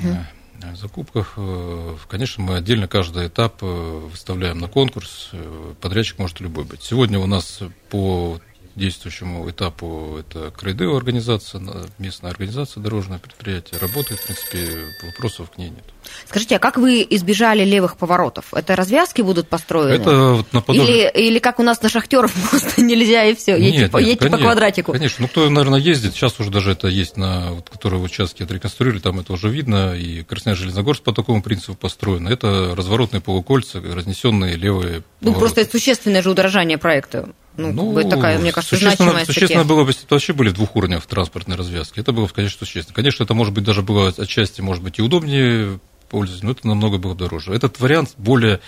закупках, 0.76 1.34
э, 1.36 1.96
конечно, 2.08 2.42
мы 2.42 2.56
отдельно 2.56 2.88
каждый 2.88 3.28
этап 3.28 3.62
э, 3.62 3.66
выставляем 3.66 4.58
на 4.58 4.68
конкурс. 4.68 5.30
Э, 5.32 5.74
Подрядчик 5.80 6.18
может 6.18 6.40
любой 6.40 6.64
быть. 6.64 6.82
Сегодня 6.82 7.18
у 7.18 7.26
нас 7.26 7.60
по 7.90 8.40
действующему 8.76 9.48
этапу 9.50 10.16
это 10.20 10.50
Крейдео 10.50 10.96
организация, 10.96 11.60
на- 11.60 11.86
местная 11.98 12.30
организация 12.30 12.80
дорожное 12.82 13.18
предприятие. 13.18 13.78
Работает, 13.80 14.20
в 14.20 14.24
принципе, 14.26 14.84
вопросов 15.02 15.50
к 15.50 15.58
ней 15.58 15.70
нет. 15.70 15.84
Скажите, 16.28 16.56
а 16.56 16.58
как 16.58 16.78
вы 16.78 17.06
избежали 17.08 17.64
левых 17.64 17.96
поворотов? 17.96 18.52
Это 18.52 18.74
развязки 18.76 19.22
будут 19.22 19.48
построены? 19.48 19.94
Это 19.94 20.32
вот 20.34 20.52
наподобие... 20.52 21.10
Или, 21.12 21.28
или 21.28 21.38
как 21.38 21.58
у 21.60 21.62
нас 21.62 21.80
на 21.82 21.88
шахтеров 21.88 22.32
просто 22.50 22.82
нельзя 22.82 23.24
и 23.24 23.34
все, 23.34 23.56
едьте, 23.56 23.78
Нет, 23.82 23.90
по, 23.90 23.98
нет, 23.98 24.08
едьте 24.08 24.18
по 24.18 24.24
конечно, 24.30 24.46
квадратику. 24.46 24.92
Конечно, 24.92 25.16
ну 25.22 25.28
кто, 25.28 25.48
наверное, 25.48 25.78
ездит, 25.78 26.14
сейчас 26.14 26.38
уже 26.40 26.50
даже 26.50 26.72
это 26.72 26.88
есть 26.88 27.16
на, 27.16 27.52
вот, 27.52 27.70
которые 27.70 28.02
участки 28.02 28.42
отреконструировали, 28.42 29.00
там 29.00 29.20
это 29.20 29.32
уже 29.32 29.48
видно, 29.48 29.94
и 29.94 30.22
Краснояр-Железногорск 30.22 31.02
по 31.02 31.12
такому 31.12 31.42
принципу 31.42 31.74
построен. 31.74 32.26
Это 32.28 32.74
разворотные 32.76 33.20
полукольца, 33.20 33.80
разнесенные 33.80 34.56
левые 34.56 35.02
Ну, 35.20 35.32
повороты. 35.32 35.38
просто 35.40 35.60
это 35.62 35.70
существенное 35.70 36.22
же 36.22 36.30
удорожание 36.30 36.78
проекта. 36.78 37.28
Ну, 37.56 37.92
как 37.92 38.04
бы 38.04 38.04
такая, 38.04 38.38
мне 38.38 38.52
кажется, 38.52 38.76
существенно, 38.76 39.10
значимая 39.10 39.24
существенно 39.26 39.62
статья. 39.62 39.74
было 39.74 39.84
бы, 39.84 39.90
если 39.90 40.02
бы 40.02 40.06
вообще 40.10 40.32
были 40.32 40.48
в 40.48 40.54
двух 40.54 40.74
уровнях 40.76 41.04
транспортной 41.06 41.56
развязки. 41.56 42.00
Это 42.00 42.12
было, 42.12 42.26
конечно, 42.26 42.58
существенно. 42.58 42.94
Конечно, 42.94 43.24
это, 43.24 43.34
может 43.34 43.52
быть, 43.52 43.64
даже 43.64 43.82
было 43.82 44.08
отчасти, 44.16 44.60
может 44.60 44.82
быть, 44.82 44.98
и 44.98 45.02
удобнее 45.02 45.78
пользоваться, 46.08 46.44
но 46.44 46.52
это 46.52 46.66
намного 46.66 46.98
было 46.98 47.14
дороже. 47.14 47.54
Этот 47.54 47.78
вариант 47.80 48.14
более 48.16 48.60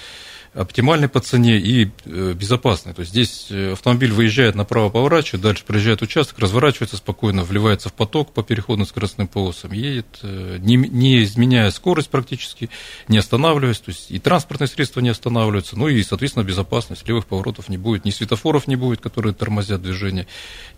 оптимальный 0.54 1.08
по 1.08 1.20
цене 1.20 1.58
и 1.58 1.90
э, 2.04 2.32
безопасный. 2.32 2.94
То 2.94 3.00
есть 3.00 3.10
здесь 3.10 3.46
э, 3.50 3.72
автомобиль 3.72 4.12
выезжает 4.12 4.54
направо, 4.54 4.88
поворачивает, 4.88 5.42
дальше 5.42 5.64
проезжает 5.64 6.00
участок, 6.02 6.38
разворачивается 6.38 6.96
спокойно, 6.96 7.42
вливается 7.42 7.88
в 7.88 7.92
поток 7.92 8.32
по 8.32 8.42
переходным 8.42 8.86
скоростным 8.86 9.26
полосам, 9.26 9.72
едет, 9.72 10.06
э, 10.22 10.58
не, 10.60 10.76
не 10.76 11.24
изменяя 11.24 11.70
скорость 11.70 12.08
практически, 12.08 12.70
не 13.08 13.18
останавливаясь, 13.18 13.80
то 13.80 13.90
есть 13.90 14.10
и 14.10 14.18
транспортные 14.18 14.68
средства 14.68 15.00
не 15.00 15.08
останавливаются, 15.08 15.76
ну 15.76 15.88
и, 15.88 16.02
соответственно, 16.02 16.44
безопасность, 16.44 17.06
левых 17.08 17.26
поворотов 17.26 17.68
не 17.68 17.76
будет, 17.76 18.04
ни 18.04 18.10
светофоров 18.10 18.68
не 18.68 18.76
будет, 18.76 19.00
которые 19.00 19.34
тормозят 19.34 19.82
движение, 19.82 20.28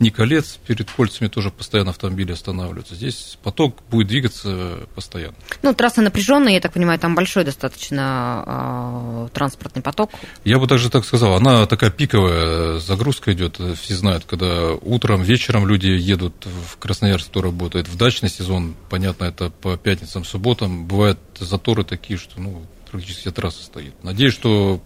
ни 0.01 0.09
колец 0.09 0.59
перед 0.67 0.91
кольцами 0.91 1.29
тоже 1.29 1.51
постоянно 1.51 1.91
автомобили 1.91 2.33
останавливаются. 2.33 2.95
Здесь 2.95 3.39
поток 3.43 3.83
будет 3.91 4.09
двигаться 4.09 4.89
постоянно. 4.95 5.37
Ну, 5.63 5.75
трасса 5.75 6.01
напряженная, 6.01 6.55
я 6.55 6.61
так 6.61 6.73
понимаю, 6.73 6.99
там 6.99 7.15
большой 7.15 7.45
достаточно 7.45 9.27
э, 9.27 9.29
транспортный 9.67 9.83
поток. 9.83 10.11
Я 10.45 10.59
бы 10.59 10.67
также 10.67 10.91
так 10.91 11.05
сказал, 11.05 11.35
она 11.35 11.67
такая 11.67 11.91
пиковая 11.91 12.79
загрузка 12.79 13.33
идет, 13.33 13.61
все 13.81 13.95
знают, 13.95 14.25
когда 14.25 14.73
утром, 14.73 15.23
вечером 15.23 15.67
люди 15.67 15.89
едут 15.89 16.47
в 16.47 16.79
Красноярск, 16.79 17.29
кто 17.29 17.43
работает. 17.43 17.89
В 17.89 17.97
дачный 17.97 18.29
сезон, 18.29 18.75
понятно, 18.89 19.25
это 19.25 19.51
по 19.51 19.77
пятницам, 19.77 20.25
субботам, 20.25 20.87
бывают 20.87 21.19
заторы 21.39 21.85
такие, 21.85 22.19
что 22.19 22.41
ну, 22.41 22.63
практически 22.91 23.23
вся 23.23 23.31
трасса 23.33 23.63
стоит. 23.63 23.95
Надеюсь, 24.03 24.35
что 24.35 24.81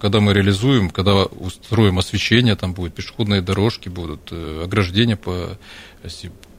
когда 0.00 0.20
мы 0.20 0.32
реализуем, 0.32 0.90
когда 0.90 1.24
устроим 1.24 1.98
освещение, 1.98 2.54
там 2.54 2.72
будут 2.72 2.94
пешеходные 2.94 3.42
дорожки, 3.42 3.88
будут 3.88 4.28
э, 4.30 4.62
ограждения, 4.64 5.16
по, 5.16 5.58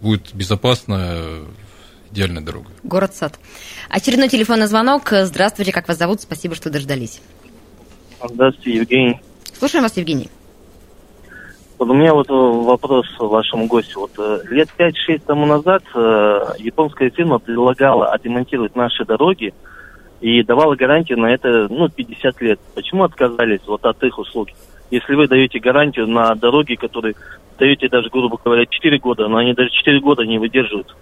будет 0.01 0.33
безопасная, 0.33 1.43
идеальная 2.11 2.43
дорога. 2.43 2.69
Город-сад. 2.83 3.39
Очередной 3.89 4.29
телефонный 4.29 4.67
звонок. 4.67 5.11
Здравствуйте, 5.11 5.71
как 5.71 5.87
вас 5.87 5.97
зовут? 5.97 6.21
Спасибо, 6.21 6.53
что 6.55 6.69
дождались. 6.69 7.21
Здравствуйте, 8.29 8.77
Евгений. 8.79 9.19
Слушаем 9.53 9.83
вас, 9.83 9.97
Евгений. 9.97 10.29
Вот 11.77 11.89
у 11.89 11.93
меня 11.93 12.13
вот 12.13 12.29
э, 12.29 12.33
вопрос 12.33 13.05
вашему 13.19 13.67
гостю. 13.67 14.01
Вот 14.01 14.11
э, 14.17 14.39
лет 14.49 14.69
5-6 14.77 15.21
тому 15.25 15.45
назад 15.45 15.83
э, 15.93 16.45
японская 16.59 17.09
фирма 17.09 17.39
предлагала 17.39 18.13
отремонтировать 18.13 18.75
наши 18.75 19.03
дороги 19.03 19.53
и 20.21 20.41
давала 20.43 20.75
гарантию 20.75 21.19
на 21.19 21.33
это 21.33 21.67
ну, 21.69 21.89
50 21.89 22.41
лет. 22.41 22.59
Почему 22.75 23.03
отказались 23.03 23.61
вот 23.67 23.83
от 23.85 24.01
их 24.03 24.17
услуг? 24.17 24.49
Если 24.91 25.15
вы 25.15 25.27
даете 25.27 25.59
гарантию 25.59 26.07
на 26.07 26.33
дороги, 26.35 26.75
которые 26.75 27.15
даете 27.57 27.89
даже, 27.89 28.09
грубо 28.09 28.39
говоря, 28.41 28.65
4 28.65 28.99
года, 28.99 29.27
но 29.27 29.37
они 29.37 29.53
даже 29.53 29.69
4 29.69 29.99
года 29.99 30.23
не 30.23 30.39
выдерживают. 30.39 30.95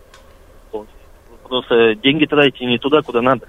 Вот. 0.71 0.87
Вы 1.29 1.49
Просто 1.49 1.95
деньги 1.95 2.25
тратите 2.25 2.65
не 2.65 2.79
туда, 2.79 3.01
куда 3.01 3.21
надо. 3.21 3.47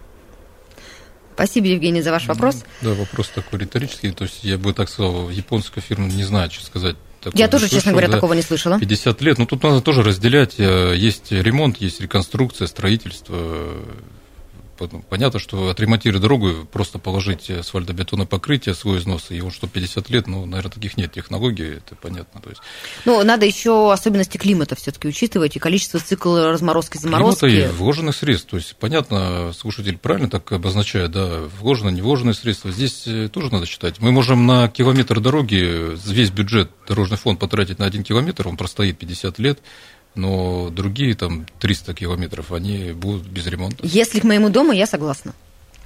Спасибо, 1.34 1.66
Евгений, 1.66 2.02
за 2.02 2.10
ваш 2.10 2.26
вопрос. 2.26 2.64
Да, 2.82 2.90
вопрос 2.94 3.28
такой 3.34 3.60
риторический. 3.60 4.10
То 4.12 4.24
есть 4.24 4.44
я 4.44 4.58
бы 4.58 4.72
так 4.72 4.88
сказал, 4.88 5.30
японская 5.30 5.82
фирма 5.82 6.06
не 6.08 6.24
знает, 6.24 6.52
что 6.52 6.64
сказать. 6.66 6.96
такого 7.22 7.38
Я 7.40 7.48
тоже, 7.48 7.64
честно 7.64 7.80
слышал, 7.80 7.90
говоря, 7.92 8.08
да. 8.08 8.14
такого 8.14 8.34
не 8.34 8.42
слышала. 8.42 8.78
50 8.78 9.20
лет. 9.22 9.38
Ну, 9.38 9.46
тут 9.46 9.62
надо 9.62 9.80
тоже 9.80 10.02
разделять. 10.02 10.54
э, 10.58 10.94
Есть 10.96 11.32
ремонт, 11.32 11.78
есть 11.78 12.00
реконструкция, 12.00 12.66
строительство. 12.66 13.36
Потом 14.78 15.02
Понятно, 15.02 15.38
что 15.38 15.68
отремонтировать 15.68 16.22
дорогу, 16.22 16.66
просто 16.70 16.98
положить 16.98 17.50
асфальтобетонное 17.50 18.26
покрытие, 18.26 18.74
свой 18.74 18.98
износ, 18.98 19.30
и 19.30 19.40
он 19.40 19.50
что 19.50 19.66
50 19.66 20.10
лет, 20.10 20.26
ну, 20.26 20.46
наверное, 20.46 20.72
таких 20.72 20.96
нет 20.96 21.12
технологий, 21.12 21.76
это 21.76 21.94
понятно. 21.96 22.40
То 22.40 22.50
есть, 22.50 22.62
Ну, 23.04 23.22
надо 23.24 23.46
еще 23.46 23.92
особенности 23.92 24.38
климата 24.38 24.74
все-таки 24.74 25.08
учитывать 25.08 25.56
и 25.56 25.58
количество 25.58 26.00
цикла 26.00 26.50
разморозки 26.50 26.98
заморозки. 26.98 27.40
климата 27.40 27.72
и 27.72 27.76
вложенных 27.76 28.16
средств. 28.16 28.50
То 28.50 28.56
есть, 28.56 28.76
понятно, 28.76 29.52
слушатель 29.52 29.98
правильно 29.98 30.30
так 30.30 30.50
обозначает, 30.52 31.10
да, 31.10 31.40
вложено, 31.60 31.90
не 31.90 32.02
вложенные 32.02 32.34
средства. 32.34 32.70
Здесь 32.70 33.04
э, 33.06 33.28
тоже 33.28 33.52
надо 33.52 33.66
считать. 33.66 34.00
Мы 34.00 34.12
можем 34.12 34.46
на 34.46 34.68
километр 34.68 35.20
дороги 35.20 35.96
весь 36.06 36.30
бюджет 36.30 36.70
дорожный 36.86 37.16
фонд 37.16 37.38
потратить 37.38 37.78
на 37.78 37.86
один 37.86 38.02
километр, 38.02 38.48
он 38.48 38.56
простоит 38.56 38.98
50 38.98 39.38
лет, 39.38 39.60
но 40.14 40.70
другие 40.70 41.14
там 41.14 41.46
300 41.60 41.94
километров, 41.94 42.52
они 42.52 42.92
будут 42.92 43.26
без 43.26 43.46
ремонта. 43.46 43.78
Если 43.82 44.20
к 44.20 44.24
моему 44.24 44.50
дому, 44.50 44.72
я 44.72 44.86
согласна. 44.86 45.32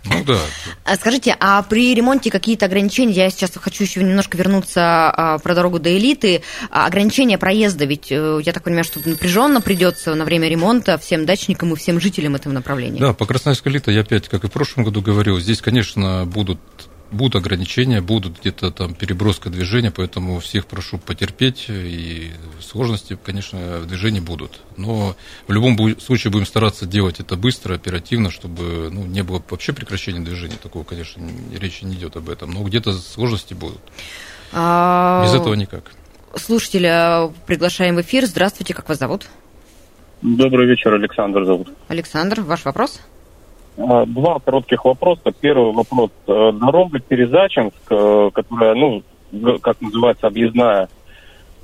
Ну 0.09 0.25
да, 0.25 0.38
А 0.85 0.97
Скажите, 0.97 1.37
а 1.40 1.62
при 1.62 1.95
ремонте 1.95 2.30
какие-то 2.30 2.66
ограничения? 2.66 3.12
Я 3.12 3.30
сейчас 3.30 3.52
хочу 3.56 3.85
еще 3.85 4.02
немножко 4.02 4.37
вернуться 4.37 5.11
а, 5.11 5.38
про 5.38 5.54
дорогу 5.54 5.78
до 5.78 5.97
элиты. 5.97 6.42
А, 6.71 6.87
ограничения 6.87 7.38
проезда, 7.38 7.85
ведь 7.87 8.11
э, 8.11 8.40
я 8.45 8.52
так 8.52 8.62
понимаю, 8.62 8.85
что 8.85 9.00
напряженно 9.04 9.61
придется 9.61 10.14
на 10.14 10.25
время 10.25 10.49
ремонта 10.49 10.99
всем 10.99 11.26
дачникам 11.26 11.73
и 11.73 11.76
всем 11.76 12.00
жителям 12.00 12.37
этого 12.37 12.52
направления. 12.52 13.00
Да, 13.00 13.12
по 13.14 13.26
Красноярской 13.26 13.73
элите 13.73 13.92
я 13.92 14.02
опять, 14.02 14.28
как 14.28 14.45
и 14.45 14.49
в 14.49 14.52
прошлом 14.52 14.85
году 14.85 15.02
говорил, 15.02 15.40
здесь, 15.40 15.61
конечно, 15.61 16.25
будут 16.25 16.61
будут 17.11 17.37
ограничения, 17.37 18.01
будут 18.01 18.41
где-то 18.41 18.71
там 18.71 18.95
переброска 18.95 19.51
движения, 19.51 19.91
поэтому 19.91 20.41
всех 20.41 20.67
прошу 20.67 20.99
потерпеть, 20.99 21.67
и 21.69 22.31
сложности, 22.61 23.19
конечно, 23.23 23.79
в 23.79 23.87
движении 23.87 24.21
будут. 24.21 24.61
Но 24.77 25.17
в 25.47 25.53
любом 25.53 25.99
случае 26.01 26.31
будем 26.33 26.47
стараться 26.47 26.87
делать 26.87 27.21
это 27.21 27.37
быстро, 27.37 27.75
оперативно, 27.75 28.31
чтобы 28.31 28.91
ну, 28.91 29.05
не 29.05 29.23
было 29.23 29.43
вообще 29.49 29.73
прекращения 29.73 30.21
движения. 30.21 30.57
Такого, 30.63 30.85
конечно, 30.85 31.23
речи 31.59 31.85
не 31.85 31.95
идет 31.95 32.17
об 32.17 32.29
этом. 32.29 32.51
Но 32.51 32.63
где-то 32.63 32.93
сложности 32.93 33.55
будут. 33.55 33.81
А, 34.53 35.25
Без 35.25 35.35
этого 35.35 35.55
никак. 35.55 35.93
Слушателя 36.35 37.31
приглашаем 37.47 37.97
в 37.97 38.01
эфир. 38.01 38.27
Здравствуйте, 38.27 38.75
как 38.75 38.89
вас 38.89 38.99
зовут? 38.99 39.27
Добрый 40.23 40.67
вечер, 40.67 40.95
Александр 40.95 41.45
зовут. 41.45 41.69
Александр, 41.89 42.41
ваш 42.41 42.65
вопрос? 42.65 43.01
А, 43.78 44.06
Два 44.06 44.38
коротких 44.38 44.85
вопроса. 44.85 45.33
Первый 45.40 45.73
вопрос. 45.73 46.11
Э, 46.26 46.52
Дорога 46.52 46.99
Перезачинск, 46.99 47.76
э, 47.90 48.30
которая, 48.33 48.75
ну, 48.75 49.02
как 49.61 49.80
называется, 49.80 50.26
объездная, 50.26 50.88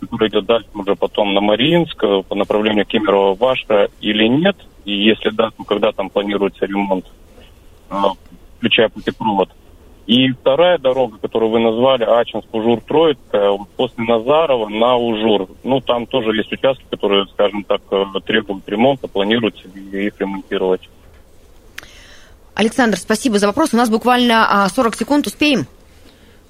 которая 0.00 0.28
идет 0.28 0.46
дальше 0.46 0.68
уже 0.74 0.94
потом 0.94 1.32
на 1.34 1.40
Мариинск, 1.40 2.02
э, 2.04 2.22
по 2.28 2.34
направлению 2.34 2.84
Кемерово 2.84 3.34
Вашка 3.34 3.88
или 4.00 4.26
нет? 4.26 4.56
И 4.84 4.92
если 4.92 5.30
да, 5.30 5.50
то 5.56 5.64
когда 5.64 5.92
там 5.92 6.10
планируется 6.10 6.66
ремонт, 6.66 7.06
э, 7.90 7.94
включая 8.58 8.88
путепровод? 8.88 9.50
И 10.06 10.30
вторая 10.32 10.78
дорога, 10.78 11.18
которую 11.18 11.50
вы 11.50 11.60
назвали, 11.60 12.02
Ачинск, 12.02 12.52
Ужур, 12.52 12.80
Троицкая, 12.80 13.56
после 13.76 14.04
Назарова 14.04 14.68
на 14.68 14.96
Ужур. 14.96 15.48
Ну, 15.62 15.80
там 15.80 16.06
тоже 16.06 16.36
есть 16.36 16.52
участки, 16.52 16.84
которые, 16.90 17.26
скажем 17.26 17.62
так, 17.62 17.80
э, 17.92 18.04
требуют 18.26 18.68
ремонта, 18.68 19.06
планируется 19.06 19.68
их 19.68 20.20
ремонтировать. 20.20 20.82
Александр, 22.54 22.98
спасибо 22.98 23.38
за 23.38 23.46
вопрос. 23.46 23.70
У 23.72 23.76
нас 23.76 23.88
буквально 23.88 24.64
а, 24.64 24.68
40 24.68 24.96
секунд. 24.96 25.26
Успеем? 25.26 25.66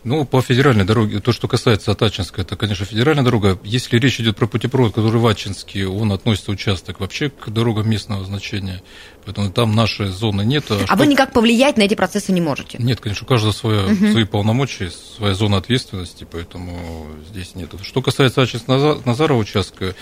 Ну, 0.04 0.24
по 0.24 0.42
федеральной 0.42 0.84
дороге, 0.84 1.20
то, 1.20 1.30
что 1.30 1.46
касается 1.46 1.92
Атачинска, 1.92 2.42
это, 2.42 2.56
конечно, 2.56 2.84
федеральная 2.84 3.22
дорога. 3.22 3.56
Если 3.62 3.98
речь 3.98 4.18
идет 4.18 4.36
про 4.36 4.48
путепровод, 4.48 4.94
который 4.94 5.20
в 5.20 5.26
Ачинске, 5.26 5.86
он 5.86 6.10
относится 6.10 6.50
участок 6.50 6.98
вообще 6.98 7.30
к 7.30 7.48
дорогам 7.50 7.88
местного 7.88 8.24
значения. 8.24 8.82
Поэтому 9.24 9.50
там 9.50 9.74
нашей 9.74 10.08
зоны 10.08 10.42
нет. 10.42 10.64
А, 10.70 10.80
а 10.82 10.86
что... 10.86 10.96
вы 10.96 11.06
никак 11.06 11.32
повлиять 11.32 11.76
на 11.76 11.82
эти 11.82 11.94
процессы 11.94 12.32
не 12.32 12.40
можете? 12.40 12.78
Нет, 12.78 13.00
конечно, 13.00 13.24
у 13.24 13.28
каждого 13.28 13.52
своя, 13.52 13.84
угу. 13.84 14.10
свои 14.10 14.24
полномочия, 14.24 14.90
своя 14.90 15.34
зона 15.34 15.58
ответственности, 15.58 16.26
поэтому 16.30 17.06
здесь 17.30 17.54
нет. 17.54 17.70
Что 17.82 18.02
касается 18.02 18.42
Ачинск-Назарова 18.42 19.38
участка, 19.38 19.94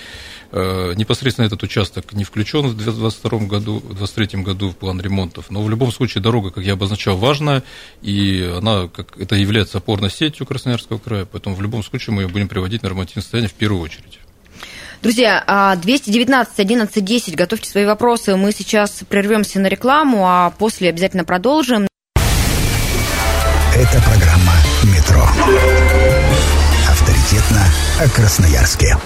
Э, 0.53 0.95
непосредственно 0.97 1.47
этот 1.47 1.62
участок 1.62 2.12
не 2.12 2.25
включен 2.25 2.67
в 2.67 2.77
2022 2.77 3.47
году, 3.47 3.77
в 3.79 3.95
2023 3.95 4.43
году 4.43 4.71
в 4.71 4.77
план 4.77 5.00
ремонтов. 5.00 5.50
Но 5.50 5.62
в 5.62 5.71
любом 5.71 5.93
случае 5.93 6.23
дорога, 6.23 6.50
как 6.50 6.65
я 6.65 6.73
обозначал, 6.73 7.17
важная, 7.17 7.62
и 8.03 8.53
она 8.57 8.89
как, 8.89 9.17
это 9.17 9.37
является 9.37 9.79
опорной 9.79 10.11
сетью 10.11 10.47
Красноярского 10.47 10.99
края, 10.99 11.25
поэтому 11.25 11.55
в 11.55 11.62
любом 11.62 11.85
случае 11.85 12.15
мы 12.15 12.23
ее 12.23 12.29
будем 12.29 12.49
приводить 12.49 12.83
на 12.83 12.89
нормативное 12.89 13.23
состояние 13.23 13.49
в 13.49 13.55
первую 13.55 13.83
очередь. 13.83 14.20
Друзья, 15.02 15.76
219 15.80 16.59
11 16.59 17.04
10, 17.04 17.35
готовьте 17.35 17.71
свои 17.71 17.87
вопросы. 17.87 18.37
Мы 18.37 18.52
сейчас 18.52 19.00
прервемся 19.09 19.59
на 19.59 19.69
рекламу, 19.69 20.26
а 20.28 20.50
после 20.50 20.90
обязательно 20.90 21.25
продолжим. 21.25 21.88
Это 23.75 24.02
программа 24.02 24.52
«Метро». 24.85 25.26
Авторитетно 26.90 27.64
о 27.99 28.09
Красноярске. 28.11 28.97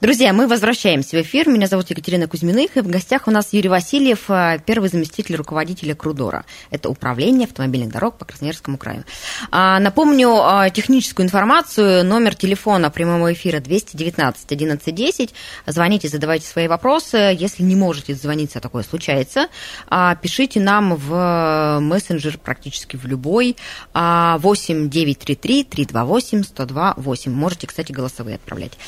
Друзья, 0.00 0.32
мы 0.32 0.46
возвращаемся 0.46 1.16
в 1.16 1.22
эфир. 1.22 1.48
Меня 1.48 1.66
зовут 1.66 1.90
Екатерина 1.90 2.28
Кузьминых, 2.28 2.76
и 2.76 2.82
в 2.82 2.86
гостях 2.86 3.26
у 3.26 3.32
нас 3.32 3.48
Юрий 3.52 3.68
Васильев, 3.68 4.30
э, 4.30 4.60
первый 4.64 4.90
заместитель 4.90 5.34
руководителя 5.34 5.96
Крудора. 5.96 6.44
Это 6.70 6.88
управление 6.88 7.46
автомобильных 7.46 7.90
дорог 7.90 8.16
по 8.16 8.24
Красноярскому 8.24 8.78
краю. 8.78 9.02
А, 9.50 9.80
напомню 9.80 10.36
а, 10.36 10.70
техническую 10.70 11.26
информацию. 11.26 12.04
Номер 12.04 12.36
телефона 12.36 12.90
прямого 12.90 13.32
эфира 13.32 13.58
219 13.58 14.44
1110. 14.44 15.34
Звоните, 15.66 16.06
задавайте 16.06 16.46
свои 16.46 16.68
вопросы. 16.68 17.36
Если 17.36 17.64
не 17.64 17.74
можете 17.74 18.14
звониться, 18.14 18.60
такое 18.60 18.84
случается, 18.84 19.48
а, 19.88 20.14
пишите 20.14 20.60
нам 20.60 20.94
в 20.94 21.80
мессенджер 21.80 22.38
практически 22.38 22.94
в 22.94 23.04
любой 23.04 23.56
8 23.94 24.88
933 24.88 25.64
328 25.64 26.44
102 26.44 26.94
8. 26.96 27.32
Можете, 27.32 27.66
кстати, 27.66 27.90
голосовые 27.90 28.36
отправлять. 28.36 28.78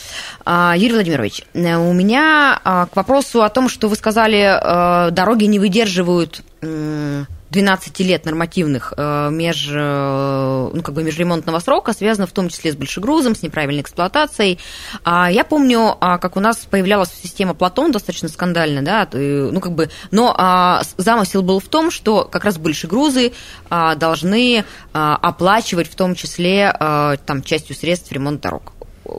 Юрий 0.47 1.00
Владимирович, 1.01 1.45
э, 1.55 1.77
у 1.77 1.95
меня 1.95 2.61
а, 2.63 2.85
к 2.85 2.95
вопросу 2.95 3.43
о 3.43 3.49
том, 3.49 3.71
что 3.71 3.89
вы 3.89 3.97
сказали, 3.97 4.39
э, 4.39 5.11
дороги 5.13 5.45
не 5.45 5.59
выдерживают 5.59 6.43
12 6.61 8.01
лет 8.01 8.27
нормативных 8.27 8.93
э, 8.95 9.31
меж, 9.33 9.67
ну, 9.71 10.83
как 10.83 10.95
бы 10.95 11.03
межремонтного 11.03 11.59
срока, 11.61 11.95
связано 11.95 12.27
в 12.27 12.33
том 12.33 12.51
числе 12.51 12.71
с 12.73 12.77
большегрузом, 12.77 13.35
с 13.35 13.43
неправильной 13.43 13.81
эксплуатацией. 13.81 14.59
А 15.03 15.31
я 15.33 15.43
помню, 15.45 15.97
а, 16.01 16.19
как 16.19 16.37
у 16.37 16.41
нас 16.41 16.59
появлялась 16.59 17.11
система 17.11 17.55
Платон, 17.55 17.93
достаточно 17.93 18.29
скандальная, 18.29 18.83
да, 18.83 19.09
ну, 19.13 19.59
как 19.59 19.73
бы, 19.73 19.89
но 20.11 20.83
замысел 20.99 21.41
был 21.41 21.61
в 21.61 21.69
том, 21.69 21.91
что 21.91 22.25
как 22.25 22.45
раз 22.45 22.59
большегрузы 22.59 23.33
должны 23.71 24.65
оплачивать 24.93 25.91
в 25.91 25.95
том 25.95 26.15
числе 26.15 26.71
там, 26.79 27.43
частью 27.43 27.75
средств 27.75 28.13
ремонт 28.13 28.43
дорог. 28.43 28.75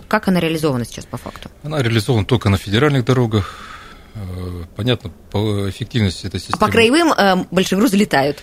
Как 0.08 0.28
она 0.28 0.40
реализована 0.40 0.86
сейчас 0.86 1.06
по 1.06 1.18
факту? 1.18 1.50
Она 1.64 1.82
реализована 1.82 2.26
только 2.26 2.50
на 2.50 2.58
федеральных 2.58 3.06
дорогах. 3.06 3.58
Э, 4.16 4.64
понятно, 4.76 5.12
по 5.32 5.70
эффективности 5.70 6.28
этой 6.28 6.40
системы. 6.40 6.58
А 6.60 6.66
по 6.66 6.72
краевым 6.72 7.14
э, 7.14 7.46
большегрузы 7.52 7.98
летают? 7.98 8.40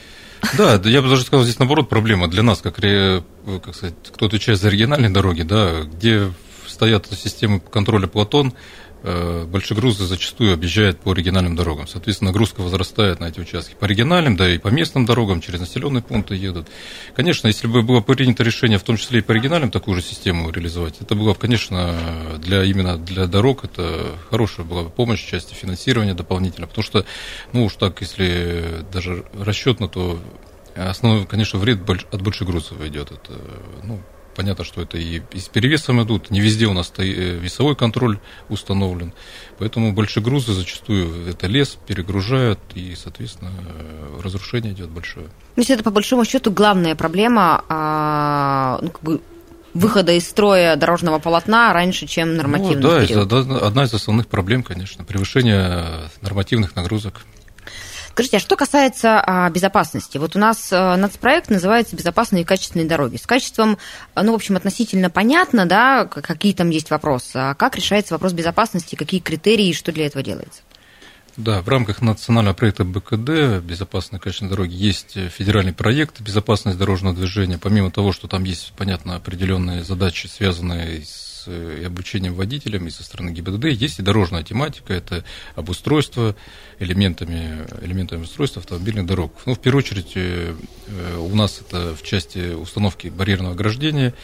Да, 0.57 0.81
я 0.85 1.03
бы 1.03 1.09
даже 1.09 1.23
сказал, 1.23 1.45
здесь 1.45 1.59
наоборот 1.59 1.89
проблема 1.89 2.29
для 2.29 2.45
нас, 2.45 2.61
как, 2.61 2.77
как 2.77 3.75
сказать, 3.75 3.95
кто 4.15 4.27
отвечает 4.27 4.61
за 4.61 4.69
региональные 4.69 5.11
дороги, 5.11 5.43
да, 5.43 5.83
где 5.83 6.33
стоят 6.67 7.07
системы 7.07 7.59
контроля 7.59 8.07
Платон, 8.07 8.53
Э, 8.53 8.88
большегрузы 9.03 10.07
зачастую 10.07 10.55
объезжают 10.55 11.01
по 11.01 11.13
региональным 11.13 11.55
дорогам. 11.55 11.87
Соответственно, 11.87 12.31
нагрузка 12.31 12.61
возрастает 12.61 13.21
на 13.21 13.27
эти 13.27 13.41
участки. 13.41 13.77
По 13.79 13.85
региональным, 13.85 14.37
да 14.37 14.53
и 14.53 14.59
по 14.59 14.69
местным 14.69 15.07
дорогам, 15.07 15.41
через 15.41 15.61
населенные 15.61 16.03
пункты 16.03 16.35
едут. 16.35 16.67
Конечно, 17.15 17.47
если 17.47 17.67
бы 17.69 17.83
было 17.83 18.01
принято 18.01 18.43
решение, 18.43 18.79
в 18.79 18.83
том 18.83 18.97
числе 18.97 19.21
и 19.21 19.23
по 19.23 19.33
региональным, 19.33 19.71
такую 19.71 19.95
же 19.95 20.03
систему 20.03 20.51
реализовать, 20.51 21.01
это 21.01 21.15
было 21.15 21.33
бы, 21.33 21.39
конечно, 21.39 21.95
для, 22.39 22.65
именно 22.65 22.99
для 22.99 23.27
дорог, 23.27 23.65
это 23.65 24.17
хорошая 24.31 24.67
была 24.67 24.83
бы 24.85 24.91
помощь 24.91 25.25
в 25.25 25.29
части 25.29 25.55
финансирования 25.55 26.15
дополнительно. 26.15 26.67
Потому 26.67 26.85
что, 26.85 27.05
ну 27.53 27.65
уж 27.65 27.75
так, 27.75 28.01
если 28.01 28.85
даже 28.93 29.25
расчетно, 29.39 29.89
то 29.89 30.19
основной, 30.75 31.27
конечно, 31.27 31.59
вред 31.59 31.89
от 31.89 32.23
большегрузов 32.23 32.81
идет. 32.85 33.13
Это, 33.13 33.33
ну, 33.85 34.01
Понятно, 34.39 34.65
что 34.65 34.81
это 34.81 34.97
и, 34.99 35.21
и 35.33 35.41
с 35.41 35.49
перевесом 35.49 36.01
идут. 36.01 36.31
Не 36.31 36.39
везде 36.39 36.67
у 36.67 36.73
нас 36.73 36.93
э, 36.99 37.03
весовой 37.03 37.75
контроль 37.75 38.21
установлен. 38.49 39.13
Поэтому 39.59 39.93
большие 39.93 40.23
грузы 40.23 40.53
зачастую 40.53 41.29
это 41.29 41.49
лес, 41.49 41.77
перегружают, 41.89 42.61
и, 42.77 42.95
соответственно, 42.95 43.51
разрушение 44.23 44.75
идет 44.75 44.91
большое. 44.91 45.27
То 45.27 45.33
есть 45.57 45.71
это, 45.71 45.83
по 45.83 45.91
большому 45.91 46.25
счету, 46.25 46.53
главная 46.53 46.95
проблема 46.95 47.65
а, 47.69 48.79
ну, 48.81 48.91
как 48.91 49.03
бы 49.03 49.21
выхода 49.75 50.13
из 50.13 50.29
строя 50.29 50.77
дорожного 50.77 51.19
полотна 51.19 51.73
раньше, 51.73 52.07
чем 52.07 52.37
нормативный 52.37 52.77
ну, 52.77 52.91
да, 52.91 53.05
период. 53.05 53.27
Это 53.27 53.67
одна 53.67 53.83
из 53.83 53.93
основных 53.93 54.29
проблем, 54.29 54.63
конечно, 54.63 55.03
превышение 55.03 55.85
нормативных 56.21 56.77
нагрузок. 56.77 57.23
Скажите, 58.19 58.39
а 58.39 58.41
что 58.41 58.57
касается 58.57 59.21
а, 59.21 59.49
безопасности? 59.49 60.19
Вот 60.19 60.35
у 60.35 60.41
нас 60.41 60.71
а, 60.73 60.97
нацпроект 60.97 61.51
называется 61.51 61.95
«Безопасные 61.95 62.43
и 62.43 62.45
качественные 62.45 62.89
дороги». 62.89 63.17
С 63.17 63.29
качеством, 63.29 63.79
а, 64.15 64.25
ну, 64.25 64.33
в 64.33 64.35
общем, 64.35 64.57
относительно 64.57 65.09
понятно, 65.09 65.67
да, 65.67 66.05
какие 66.05 66.53
там 66.53 66.71
есть 66.71 66.91
вопросы. 66.91 67.37
А 67.37 67.55
как 67.55 67.77
решается 67.77 68.15
вопрос 68.15 68.33
безопасности, 68.33 68.97
какие 68.97 69.21
критерии 69.21 69.69
и 69.69 69.73
что 69.73 69.93
для 69.93 70.07
этого 70.07 70.25
делается? 70.25 70.63
Да, 71.37 71.63
в 71.63 71.69
рамках 71.69 72.03
национального 72.03 72.57
проекта 72.57 72.83
БКД 72.83 73.63
«Безопасные 73.65 74.19
качественные 74.19 74.51
дороги» 74.51 74.75
есть 74.75 75.17
федеральный 75.31 75.73
проект 75.73 76.21
«Безопасность 76.21 76.77
дорожного 76.77 77.15
движения». 77.15 77.57
Помимо 77.57 77.93
того, 77.93 78.11
что 78.11 78.27
там 78.27 78.43
есть, 78.43 78.73
понятно, 78.77 79.15
определенные 79.15 79.85
задачи, 79.85 80.27
связанные 80.27 81.05
с 81.05 81.28
и 81.49 81.85
обучением 81.85 82.35
водителям 82.35 82.87
и 82.87 82.91
со 82.91 83.03
стороны 83.03 83.31
ГИБДД. 83.31 83.67
Есть 83.67 83.99
и 83.99 84.03
дорожная 84.03 84.43
тематика, 84.43 84.93
это 84.93 85.25
обустройство 85.55 86.37
элементами, 86.79 87.67
элементами 87.83 88.23
устройства 88.23 88.61
автомобильных 88.61 89.07
дорог. 89.07 89.33
Ну, 89.47 89.55
в 89.55 89.59
первую 89.61 89.83
очередь, 89.83 90.13
э, 90.15 90.55
у 91.19 91.35
нас 91.35 91.61
это 91.61 91.95
в 91.95 92.03
части 92.03 92.55
установки 92.55 93.09
барьерного 93.09 93.55
ограждения. 93.55 94.15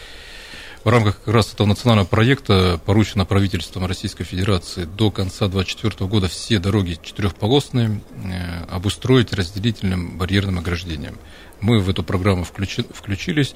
В 0.85 0.89
рамках 0.91 1.19
как 1.21 1.33
раз 1.33 1.51
этого 1.51 1.67
национального 1.67 2.07
проекта 2.07 2.79
поручено 2.85 3.25
правительством 3.25 3.87
Российской 3.87 4.25
Федерации 4.25 4.85
до 4.85 5.11
конца 5.11 5.49
2024 5.49 6.07
года 6.11 6.29
все 6.29 6.59
дороги 6.59 6.99
четырехполосные 7.03 8.03
э, 8.23 8.65
обустроить 8.69 9.33
разделительным 9.33 10.19
барьерным 10.19 10.59
ограждением. 10.59 11.17
Мы 11.63 11.81
в 11.81 11.89
эту 11.89 12.03
программу 12.03 12.45
включи, 12.45 12.85
включились. 12.93 13.55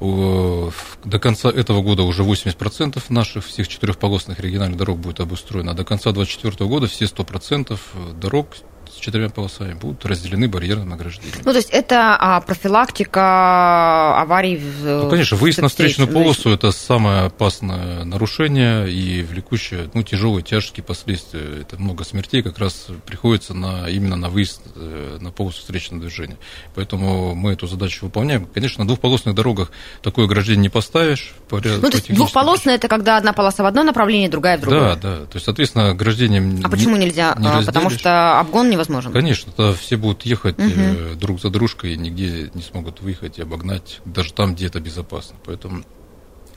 До 0.00 1.18
конца 1.20 1.50
этого 1.50 1.80
года 1.80 2.02
уже 2.02 2.22
80% 2.24 3.02
наших 3.08 3.46
всех 3.46 3.68
четырехполосных 3.68 4.40
региональных 4.40 4.76
дорог 4.78 4.98
будет 4.98 5.20
обустроено, 5.20 5.72
а 5.72 5.74
до 5.74 5.84
конца 5.84 6.12
2024 6.12 6.68
года 6.68 6.86
все 6.86 7.04
100% 7.04 7.78
дорог 8.20 8.48
с 8.94 9.00
четырьмя 9.00 9.28
полосами 9.28 9.74
будут 9.74 10.04
разделены 10.06 10.48
барьерным 10.48 10.92
ограждением. 10.92 11.40
Ну, 11.44 11.50
то 11.52 11.58
есть 11.58 11.70
это 11.70 12.16
а, 12.18 12.40
профилактика 12.40 14.20
аварий 14.20 14.56
в 14.56 14.84
Ну, 14.84 15.10
конечно, 15.10 15.36
выезд 15.36 15.60
на 15.60 15.68
встречную 15.68 16.08
полосу– 16.10 16.50
это 16.50 16.70
самое 16.70 17.22
опасное 17.22 18.04
нарушение 18.04 18.90
и 18.90 19.22
влекущее, 19.22 19.90
ну, 19.94 20.02
тяжелые, 20.02 20.42
тяжкие 20.42 20.84
последствия. 20.84 21.60
Это 21.60 21.76
много 21.80 22.04
смертей 22.04 22.42
как 22.42 22.58
раз 22.58 22.86
приходится 23.04 23.54
на, 23.54 23.88
именно 23.88 24.16
на 24.16 24.28
выезд 24.28 24.62
э, 24.76 25.18
на 25.20 25.30
полосу 25.30 25.60
встречного 25.60 26.02
движения. 26.02 26.36
Поэтому 26.74 27.34
мы 27.34 27.52
эту 27.52 27.66
задачу 27.66 28.06
выполняем. 28.06 28.46
Конечно, 28.46 28.84
на 28.84 28.88
двухполосных 28.88 29.34
дорогах 29.34 29.70
такое 30.02 30.26
ограждение 30.26 30.62
не 30.62 30.68
поставишь. 30.68 31.34
По, 31.48 31.56
ну, 31.56 31.80
по 31.80 31.90
то 31.90 31.96
есть 31.96 32.14
двухполосное– 32.14 32.74
это 32.76 32.88
когда 32.88 33.16
одна 33.16 33.32
полоса 33.32 33.62
в 33.62 33.66
одно 33.66 33.82
направление, 33.82 34.28
другая 34.28 34.58
в 34.58 34.60
другое? 34.60 34.94
Да, 34.94 34.96
да. 34.96 35.16
То 35.26 35.34
есть, 35.34 35.44
соответственно, 35.44 35.90
ограждение… 35.90 36.60
А 36.62 36.68
почему 36.68 36.96
нельзя? 36.96 37.34
Не 37.38 37.48
а, 37.48 37.62
Потому 37.64 37.90
что 37.90 38.38
обгон 38.38 38.70
невозможно 38.70 38.83
возможен? 38.88 39.12
Конечно, 39.12 39.52
тогда 39.52 39.72
все 39.74 39.96
будут 39.96 40.24
ехать 40.26 40.58
угу. 40.58 41.16
друг 41.16 41.40
за 41.40 41.50
дружкой 41.50 41.94
и 41.94 41.96
нигде 41.96 42.50
не 42.54 42.62
смогут 42.62 43.00
выехать 43.00 43.38
и 43.38 43.42
обогнать, 43.42 44.00
даже 44.04 44.32
там, 44.32 44.54
где 44.54 44.66
это 44.66 44.80
безопасно. 44.80 45.36
Поэтому 45.44 45.84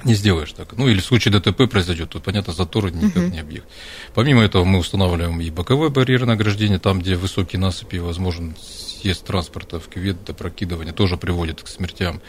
не 0.03 0.13
сделаешь 0.13 0.53
так. 0.53 0.77
Ну, 0.77 0.87
или 0.87 0.99
в 0.99 1.05
случае 1.05 1.39
ДТП 1.39 1.69
произойдет, 1.69 2.09
то, 2.09 2.19
понятно, 2.19 2.53
заторы 2.53 2.91
никак 2.91 3.23
uh 3.23 3.29
не 3.29 3.39
объехать. 3.39 3.69
Помимо 4.13 4.43
этого, 4.43 4.63
мы 4.63 4.79
устанавливаем 4.79 5.39
и 5.41 5.49
боковое 5.49 5.89
барьерное 5.89 6.35
ограждение, 6.35 6.79
там, 6.79 6.99
где 6.99 7.15
высокие 7.15 7.59
насыпи, 7.59 7.97
возможен 7.97 8.55
съезд 8.59 9.25
транспорта 9.25 9.79
в 9.79 9.87
кювет, 9.87 10.17
прокидывания 10.37 10.93
тоже 10.93 11.17
приводит 11.17 11.63
к 11.63 11.67
смертям. 11.67 12.21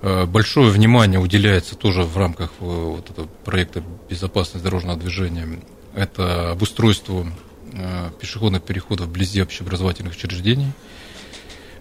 Э, 0.00 0.26
большое 0.26 0.70
внимание 0.70 1.20
уделяется 1.20 1.76
тоже 1.76 2.02
в 2.02 2.16
рамках 2.16 2.50
вот 2.58 3.10
этого 3.10 3.28
проекта 3.44 3.82
безопасность 4.10 4.64
дорожного 4.64 4.98
движения. 4.98 5.60
Это 5.94 6.50
обустройство 6.50 7.26
Э, 7.26 7.51
пешеходных 8.20 8.62
переходов 8.62 9.06
вблизи 9.08 9.42
общеобразовательных 9.42 10.14
учреждений. 10.14 10.72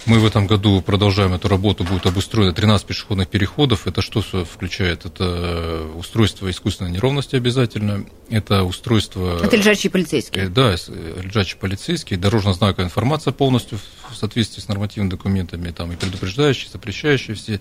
Мы 0.08 0.18
в 0.18 0.26
этом 0.26 0.48
году 0.48 0.82
продолжаем 0.82 1.34
эту 1.34 1.48
работу, 1.48 1.84
будет 1.84 2.08
обустроено 2.08 2.54
13 2.54 2.88
пешеходных 2.88 3.28
переходов. 3.28 3.86
Это 3.86 4.02
что 4.02 4.22
включает? 4.22 5.06
Это 5.06 5.86
устройство 5.96 6.50
искусственной 6.50 6.90
неровности 6.90 7.36
обязательно, 7.36 8.06
это 8.28 8.64
устройство... 8.64 9.40
Это 9.44 9.56
лежачие 9.58 9.92
полицейские? 9.92 10.50
Да, 10.50 10.72
лежачие 10.72 11.60
полицейские, 11.60 12.18
дорожно-знаковая 12.18 12.88
информация 12.88 13.32
полностью 13.32 13.78
в 14.10 14.16
соответствии 14.16 14.62
с 14.62 14.68
нормативными 14.68 15.12
документами, 15.12 15.70
там 15.70 15.92
и 15.92 15.96
предупреждающие, 15.96 16.72
запрещающие 16.72 17.36
все. 17.36 17.60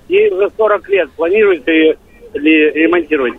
Ей 0.09 0.29
уже 0.31 0.51
40 0.55 0.89
лет. 0.89 1.09
Планируете 1.11 1.97
ли 2.33 2.71
ремонтировать? 2.71 3.33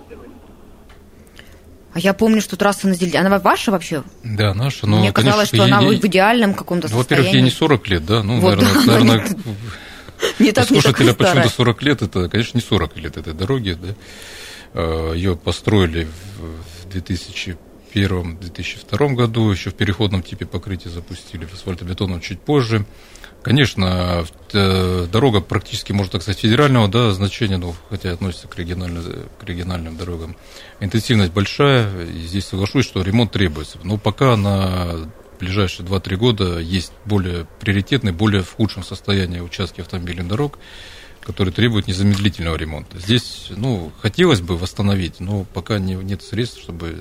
А 1.94 2.00
я 2.00 2.12
помню, 2.12 2.40
что 2.40 2.56
трасса 2.56 2.88
на 2.88 2.94
Зельде, 2.94 3.18
она 3.18 3.38
ваша 3.38 3.70
вообще? 3.70 4.02
Да, 4.24 4.52
наша. 4.52 4.84
Но, 4.84 4.98
Мне 4.98 5.12
казалось, 5.12 5.50
конечно, 5.50 5.68
что 5.68 5.76
она 5.76 5.88
ей, 5.88 6.00
в 6.00 6.04
идеальном 6.04 6.54
каком-то 6.54 6.88
ну, 6.90 6.96
Во-первых, 6.96 7.32
ей 7.32 7.40
не 7.40 7.50
40 7.50 7.88
лет, 7.88 8.04
да? 8.04 8.24
Ну, 8.24 8.40
вот, 8.40 8.56
наверное, 8.56 8.74
да, 8.74 8.80
наверное 8.98 9.36
не 10.40 10.50
так, 10.50 10.66
слушателя 10.66 11.06
не 11.06 11.14
почему-то 11.14 11.48
40 11.48 11.82
лет, 11.82 12.02
это, 12.02 12.28
конечно, 12.28 12.58
не 12.58 12.64
40 12.64 12.96
лет 12.96 13.16
этой 13.16 13.32
дороги, 13.32 13.78
да? 13.80 13.94
А, 14.74 15.12
Ее 15.12 15.36
построили 15.36 16.08
в 16.82 16.88
2001-2002 16.88 19.14
году, 19.14 19.52
еще 19.52 19.70
в 19.70 19.74
переходном 19.74 20.24
типе 20.24 20.46
покрытия 20.46 20.90
запустили, 20.90 21.44
в 21.44 21.54
асфальтобетонном 21.54 22.20
чуть 22.20 22.40
позже. 22.40 22.84
Конечно, 23.44 24.24
э, 24.54 25.06
дорога 25.12 25.42
практически, 25.42 25.92
можно 25.92 26.12
так 26.12 26.22
сказать, 26.22 26.40
федерального 26.40 26.88
да, 26.88 27.12
значения, 27.12 27.58
но 27.58 27.74
хотя 27.90 28.12
относится 28.12 28.48
к, 28.48 28.52
к 28.52 28.58
региональным 28.58 29.98
дорогам. 29.98 30.34
Интенсивность 30.80 31.30
большая, 31.30 32.06
и 32.06 32.22
здесь 32.22 32.46
соглашусь, 32.46 32.86
что 32.86 33.02
ремонт 33.02 33.32
требуется. 33.32 33.78
Но 33.84 33.98
пока 33.98 34.34
на 34.38 35.10
ближайшие 35.38 35.86
2-3 35.86 36.16
года 36.16 36.58
есть 36.58 36.92
более 37.04 37.46
приоритетные, 37.60 38.14
более 38.14 38.42
в 38.42 38.54
худшем 38.54 38.82
состоянии 38.82 39.40
участки 39.40 39.82
автомобильных 39.82 40.26
дорог, 40.26 40.58
которые 41.20 41.52
требуют 41.52 41.86
незамедлительного 41.86 42.56
ремонта. 42.56 42.98
Здесь, 42.98 43.48
ну, 43.50 43.92
хотелось 44.00 44.40
бы 44.40 44.56
восстановить, 44.56 45.20
но 45.20 45.44
пока 45.52 45.78
не, 45.78 45.96
нет 45.96 46.22
средств, 46.22 46.62
чтобы 46.62 46.98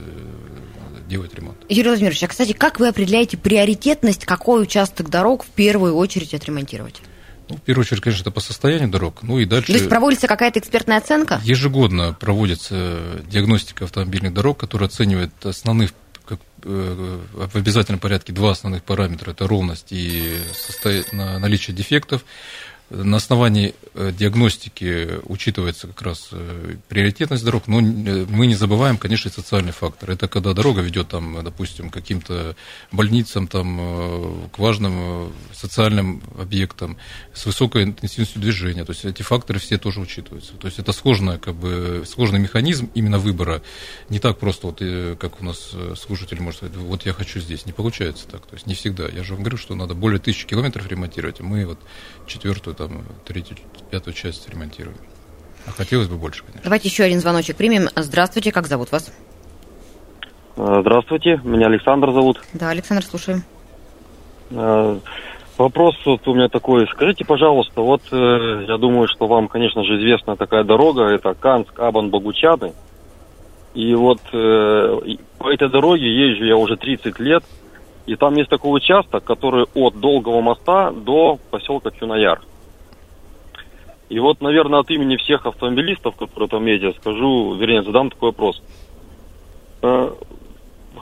делать 1.14 1.34
ремонт. 1.36 1.58
Юрий 1.70 1.90
Владимирович, 1.90 2.24
а, 2.24 2.28
кстати, 2.28 2.54
как 2.54 2.80
вы 2.80 2.88
определяете 2.88 3.38
приоритетность, 3.38 4.26
какой 4.26 4.64
участок 4.64 5.10
дорог 5.10 5.46
в 5.46 5.50
первую 5.50 5.96
очередь 5.96 6.34
отремонтировать? 6.34 7.02
Ну, 7.50 7.58
в 7.58 7.62
первую 7.62 7.86
очередь, 7.86 8.02
конечно, 8.02 8.24
это 8.24 8.32
по 8.32 8.40
состоянию 8.40 8.90
дорог. 8.90 9.22
Ну 9.22 9.38
и 9.38 9.46
дальше. 9.46 9.68
То 9.68 9.74
есть 9.74 9.90
проводится 9.90 10.28
какая-то 10.28 10.60
экспертная 10.60 10.98
оценка? 10.98 11.40
Ежегодно 11.44 12.14
проводится 12.20 13.22
диагностика 13.28 13.86
автомобильных 13.86 14.34
дорог, 14.34 14.58
которая 14.60 14.90
оценивает 14.90 15.32
основных 15.46 15.92
как, 16.26 16.40
э, 16.64 17.20
в 17.34 17.56
обязательном 17.56 18.00
порядке 18.00 18.34
два 18.34 18.52
основных 18.52 18.84
параметра. 18.84 19.32
Это 19.32 19.48
ровность 19.48 19.92
и 19.92 20.38
состо... 20.56 21.04
наличие 21.12 21.76
дефектов. 21.76 22.24
На 22.90 23.18
основании 23.18 23.74
э, 23.96 24.12
диагностики 24.12 25.20
учитывается 25.24 25.88
как 25.88 26.02
раз 26.04 26.30
э, 26.32 26.76
приоритетность 26.90 27.44
дорог, 27.44 27.68
но 27.68 27.80
мы 27.80 28.46
не 28.46 28.56
забываем, 28.56 28.98
конечно, 28.98 29.30
и 29.30 29.32
социальный 29.32 29.72
фактор. 29.72 30.12
Это 30.12 30.28
когда 30.28 30.54
дорога 30.54 30.82
ведет, 30.82 31.08
там, 31.08 31.44
допустим, 31.44 31.90
к 31.90 31.94
каким-то 31.94 32.56
больницам, 32.92 33.48
там, 33.48 33.80
э, 33.80 34.48
к 34.52 34.60
важным 34.60 35.32
социальным 35.54 36.22
объектам 36.38 36.98
с 37.34 37.46
высокой 37.46 37.84
интенсивностью 37.84 38.42
движения. 38.42 38.86
То 38.86 38.92
есть 38.92 39.06
эти 39.06 39.24
факторы 39.24 39.60
все 39.60 39.78
тоже 39.78 40.02
учитываются. 40.02 40.54
То 40.54 40.68
есть 40.68 40.78
это 40.78 40.92
сложная, 40.92 41.40
как 41.40 41.56
бы, 41.56 42.04
сложный 42.06 42.40
механизм 42.40 42.92
именно 42.94 43.18
выбора. 43.18 43.64
Не 44.10 44.20
так 44.20 44.38
просто, 44.38 44.68
вот, 44.68 44.82
как 45.20 45.42
у 45.42 45.46
нас 45.46 45.72
слушатель 45.98 46.42
может 46.42 46.58
сказать, 46.58 46.76
вот 46.76 47.06
я 47.06 47.14
хочу 47.14 47.40
здесь. 47.40 47.66
Не 47.66 47.72
получается 47.72 48.28
так. 48.28 48.46
То 48.46 48.56
есть 48.56 48.68
не 48.68 48.76
всегда. 48.76 49.08
Я 49.08 49.24
же 49.24 49.34
вам 49.34 49.44
говорю, 49.44 49.58
что 49.58 49.74
надо 49.74 49.96
более 49.96 50.20
тысячи 50.20 50.46
километров 50.46 50.88
ремонтировать, 50.88 51.40
а 51.40 51.44
мы 51.44 51.66
вот 51.66 51.80
четвертую, 52.28 52.76
там, 52.88 53.04
третью, 53.26 53.58
пятую 53.90 54.14
часть 54.14 54.50
ремонтируем. 54.50 54.98
А 55.66 55.72
хотелось 55.72 56.08
бы 56.08 56.18
больше, 56.18 56.42
конечно. 56.44 56.62
Давайте 56.64 56.90
еще 56.90 57.04
один 57.04 57.20
звоночек 57.20 57.56
примем. 57.56 57.88
Здравствуйте, 57.96 58.52
как 58.52 58.68
зовут 58.68 58.92
вас? 58.92 59.14
А, 60.58 60.82
здравствуйте, 60.82 61.40
меня 61.44 61.68
Александр 61.68 62.12
зовут. 62.12 62.42
Да, 62.54 62.70
Александр, 62.70 63.04
слушаем. 63.04 63.44
А, 64.52 65.00
вопрос 65.58 65.96
вот 66.06 66.28
у 66.28 66.34
меня 66.34 66.50
такой. 66.50 66.88
Скажите, 66.88 67.26
пожалуйста, 67.26 67.82
вот 67.82 68.02
э, 68.12 68.66
я 68.68 68.78
думаю, 68.78 69.08
что 69.08 69.28
вам, 69.28 69.48
конечно 69.48 69.84
же, 69.84 69.98
известна 70.00 70.36
такая 70.36 70.64
дорога, 70.64 71.04
это 71.06 71.34
Канск, 71.34 71.80
Абан, 71.80 72.10
Богучаны. 72.10 72.74
И 73.74 73.96
вот 73.96 74.20
э, 74.34 75.00
по 75.40 75.52
этой 75.52 75.70
дороге 75.70 76.06
езжу 76.06 76.46
я 76.46 76.58
уже 76.58 76.76
30 76.76 77.20
лет. 77.20 77.44
И 78.06 78.16
там 78.18 78.36
есть 78.36 78.50
такой 78.50 78.78
участок, 78.78 79.24
который 79.24 79.66
от 79.74 79.98
Долгого 80.00 80.42
моста 80.42 80.92
до 80.92 81.40
поселка 81.50 81.90
Чунаяр. 81.92 82.42
И 84.14 84.20
вот, 84.20 84.42
наверное, 84.42 84.82
от 84.82 84.92
имени 84.92 85.18
всех 85.18 85.48
автомобилистов, 85.48 86.16
которые 86.16 86.48
там 86.48 86.64
ездят, 86.68 86.96
скажу, 86.98 87.56
вернее, 87.56 87.82
задам 87.82 88.12
такой 88.12 88.30
вопрос. 88.30 88.62
Э, 89.82 90.12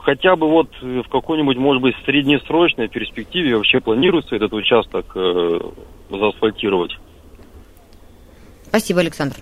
хотя 0.00 0.34
бы 0.34 0.48
вот 0.48 0.70
в 0.80 1.06
какой-нибудь, 1.10 1.58
может 1.58 1.82
быть, 1.82 1.94
среднесрочной 2.06 2.88
перспективе 2.88 3.58
вообще 3.58 3.80
планируется 3.80 4.34
этот 4.34 4.54
участок 4.54 5.12
э, 5.14 5.60
заасфальтировать? 6.08 6.96
Спасибо, 8.68 9.00
Александр. 9.00 9.36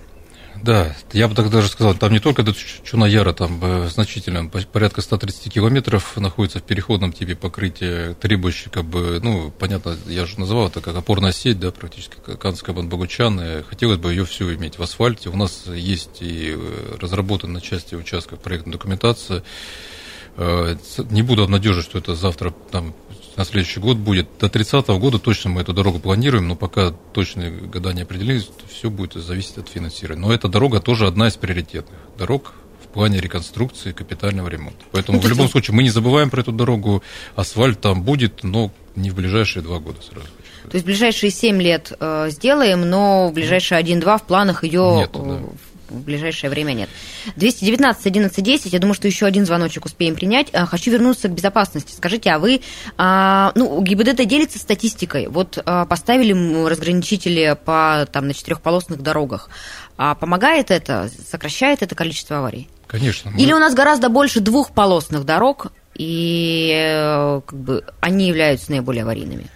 Да, 0.62 0.94
я 1.12 1.26
бы 1.26 1.34
так 1.34 1.50
даже 1.50 1.68
сказал, 1.68 1.94
там 1.94 2.12
не 2.12 2.20
только 2.20 2.42
до 2.42 2.52
Чунаяра, 2.52 3.32
там 3.32 3.58
э, 3.62 3.88
значительно, 3.88 4.46
порядка 4.46 5.00
130 5.00 5.52
километров 5.52 6.16
находится 6.16 6.58
в 6.58 6.62
переходном 6.62 7.12
типе 7.12 7.34
покрытия, 7.34 8.14
требующий, 8.14 8.68
как 8.68 8.84
бы, 8.84 9.20
ну, 9.22 9.50
понятно, 9.50 9.96
я 10.06 10.26
же 10.26 10.38
называл 10.38 10.68
это 10.68 10.80
как 10.80 10.96
опорная 10.96 11.32
сеть, 11.32 11.58
да, 11.58 11.70
практически, 11.70 12.16
Канская 12.38 12.74
Банбагучан, 12.74 13.64
хотелось 13.68 13.98
бы 13.98 14.10
ее 14.10 14.24
всю 14.24 14.52
иметь 14.54 14.78
в 14.78 14.82
асфальте. 14.82 15.30
У 15.30 15.36
нас 15.36 15.64
есть 15.66 16.20
и 16.20 16.54
э, 16.56 16.96
разработана 17.00 17.54
на 17.54 17.60
части 17.60 17.94
участков 17.94 18.40
проектная 18.40 18.72
документация. 18.72 19.42
Э, 20.36 20.76
не 21.10 21.22
буду 21.22 21.42
обнадеживать, 21.42 21.86
что 21.86 21.98
это 21.98 22.14
завтра 22.14 22.54
там 22.70 22.94
на 23.36 23.44
следующий 23.44 23.80
год 23.80 23.96
будет. 23.96 24.28
До 24.38 24.48
30 24.48 24.88
года 24.88 25.18
точно 25.18 25.50
мы 25.50 25.60
эту 25.62 25.72
дорогу 25.72 25.98
планируем, 25.98 26.48
но 26.48 26.56
пока 26.56 26.90
точные 27.12 27.50
года 27.50 27.92
не 27.92 28.02
определились, 28.02 28.48
все 28.68 28.90
будет 28.90 29.14
зависеть 29.14 29.58
от 29.58 29.68
финансирования. 29.68 30.20
Но 30.20 30.32
эта 30.32 30.48
дорога 30.48 30.80
тоже 30.80 31.06
одна 31.06 31.28
из 31.28 31.36
приоритетных 31.36 31.98
дорог 32.18 32.54
в 32.84 32.88
плане 32.92 33.20
реконструкции 33.20 33.92
капитального 33.92 34.48
ремонта. 34.48 34.84
Поэтому 34.90 35.18
Ну, 35.18 35.24
в 35.24 35.28
любом 35.28 35.48
случае 35.48 35.74
мы 35.74 35.82
не 35.82 35.90
забываем 35.90 36.30
про 36.30 36.40
эту 36.40 36.52
дорогу. 36.52 37.02
Асфальт 37.36 37.80
там 37.80 38.02
будет, 38.02 38.42
но 38.42 38.72
не 38.96 39.10
в 39.10 39.14
ближайшие 39.14 39.62
два 39.62 39.78
года 39.78 40.00
сразу. 40.02 40.26
То 40.64 40.74
есть 40.74 40.84
в 40.84 40.86
ближайшие 40.86 41.30
7 41.30 41.60
лет 41.62 41.92
э, 41.98 42.28
сделаем, 42.30 42.88
но 42.88 43.28
в 43.28 43.32
ближайшие 43.32 43.80
1-2 43.80 44.18
в 44.18 44.22
планах 44.24 44.62
ее 44.62 44.96
Нету, 44.98 45.22
да. 45.24 45.40
В 45.90 46.00
ближайшее 46.02 46.50
время 46.50 46.72
нет. 46.72 46.88
219 47.36 48.06
11 48.06 48.42
10, 48.44 48.72
я 48.72 48.78
думаю, 48.78 48.94
что 48.94 49.06
еще 49.08 49.26
один 49.26 49.44
звоночек 49.44 49.84
успеем 49.84 50.14
принять. 50.14 50.48
А, 50.52 50.66
Хочу 50.66 50.90
вернуться 50.90 51.28
к 51.28 51.32
безопасности. 51.32 51.92
Скажите, 51.94 52.30
а 52.30 52.38
вы, 52.38 52.60
а, 52.96 53.52
ну, 53.54 53.80
ГИБДД 53.82 54.24
делится 54.26 54.58
статистикой. 54.58 55.26
Вот 55.28 55.58
а, 55.64 55.84
поставили 55.86 56.32
разграничители 56.68 57.56
по, 57.64 58.06
там, 58.12 58.28
на 58.28 58.34
четырехполосных 58.34 59.02
дорогах. 59.02 59.50
А 59.96 60.14
помогает 60.14 60.70
это, 60.70 61.10
сокращает 61.30 61.82
это 61.82 61.94
количество 61.94 62.38
аварий? 62.38 62.68
Конечно. 62.86 63.30
мы- 63.30 63.40
Или 63.40 63.52
у 63.52 63.58
нас 63.58 63.74
гораздо 63.74 64.08
больше 64.08 64.40
двухполосных 64.40 65.24
дорог, 65.24 65.72
и 65.94 66.70
э, 66.74 67.40
как 67.46 67.58
бы, 67.58 67.84
они 68.00 68.28
являются 68.28 68.70
наиболее 68.70 69.02
аварийными? 69.02 69.46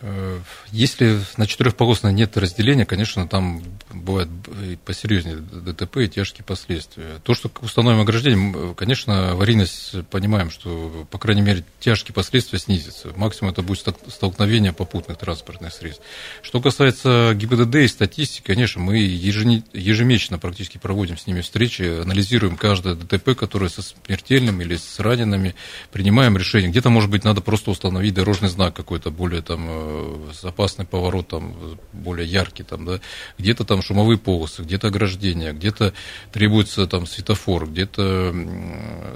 Э, 0.00 0.38
Если 0.70 1.20
на 1.36 1.46
четырехполосной 1.46 2.12
нет 2.12 2.36
разделения, 2.36 2.86
конечно, 2.86 3.26
там 3.26 3.62
бывает 3.98 4.28
и 4.62 4.76
посерьезнее 4.76 5.36
ДТП 5.36 5.98
и 5.98 6.08
тяжкие 6.08 6.44
последствия. 6.44 7.20
То, 7.24 7.34
что 7.34 7.50
установим 7.60 8.00
ограждение, 8.00 8.74
конечно, 8.74 9.32
аварийность 9.32 10.06
понимаем, 10.10 10.50
что, 10.50 11.06
по 11.10 11.18
крайней 11.18 11.42
мере, 11.42 11.64
тяжкие 11.80 12.14
последствия 12.14 12.58
снизятся. 12.58 13.12
Максимум 13.16 13.52
это 13.52 13.62
будет 13.62 13.86
столк- 13.86 14.10
столкновение 14.10 14.72
попутных 14.72 15.18
транспортных 15.18 15.72
средств. 15.72 16.02
Что 16.42 16.60
касается 16.60 17.32
ГИБДД 17.34 17.76
и 17.76 17.88
статистики, 17.88 18.46
конечно, 18.46 18.80
мы 18.80 18.98
ежемесячно 18.98 20.38
практически 20.38 20.78
проводим 20.78 21.18
с 21.18 21.26
ними 21.26 21.40
встречи, 21.40 21.82
анализируем 22.02 22.56
каждое 22.56 22.94
ДТП, 22.94 23.36
которое 23.36 23.68
со 23.68 23.82
смертельным 23.82 24.60
или 24.60 24.76
с 24.76 24.98
ранеными, 24.98 25.54
принимаем 25.92 26.36
решение. 26.36 26.70
Где-то, 26.70 26.90
может 26.90 27.10
быть, 27.10 27.24
надо 27.24 27.40
просто 27.40 27.70
установить 27.70 28.14
дорожный 28.14 28.48
знак 28.48 28.74
какой-то 28.74 29.10
более 29.10 29.42
там 29.42 29.66
э, 29.68 30.30
опасный 30.42 30.84
поворот, 30.84 31.28
там, 31.28 31.56
э, 31.60 31.76
более 31.92 32.26
яркий, 32.26 32.62
там, 32.62 32.84
да, 32.84 33.00
где-то 33.38 33.64
там 33.64 33.82
шумовые 33.88 34.18
полосы, 34.18 34.62
где-то 34.62 34.88
ограждение, 34.88 35.54
где-то 35.54 35.94
требуется 36.30 36.86
там 36.86 37.06
светофор, 37.06 37.66
где-то 37.66 38.34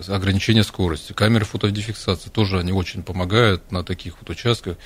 ограничение 0.09 0.63
скорости, 0.63 1.13
камеры 1.13 1.45
фотодефиксации, 1.45 2.31
тоже 2.31 2.59
они 2.59 2.73
очень 2.73 3.03
помогают 3.03 3.71
на 3.71 3.85
таких 3.85 4.15
вот 4.19 4.31
участках, 4.31 4.79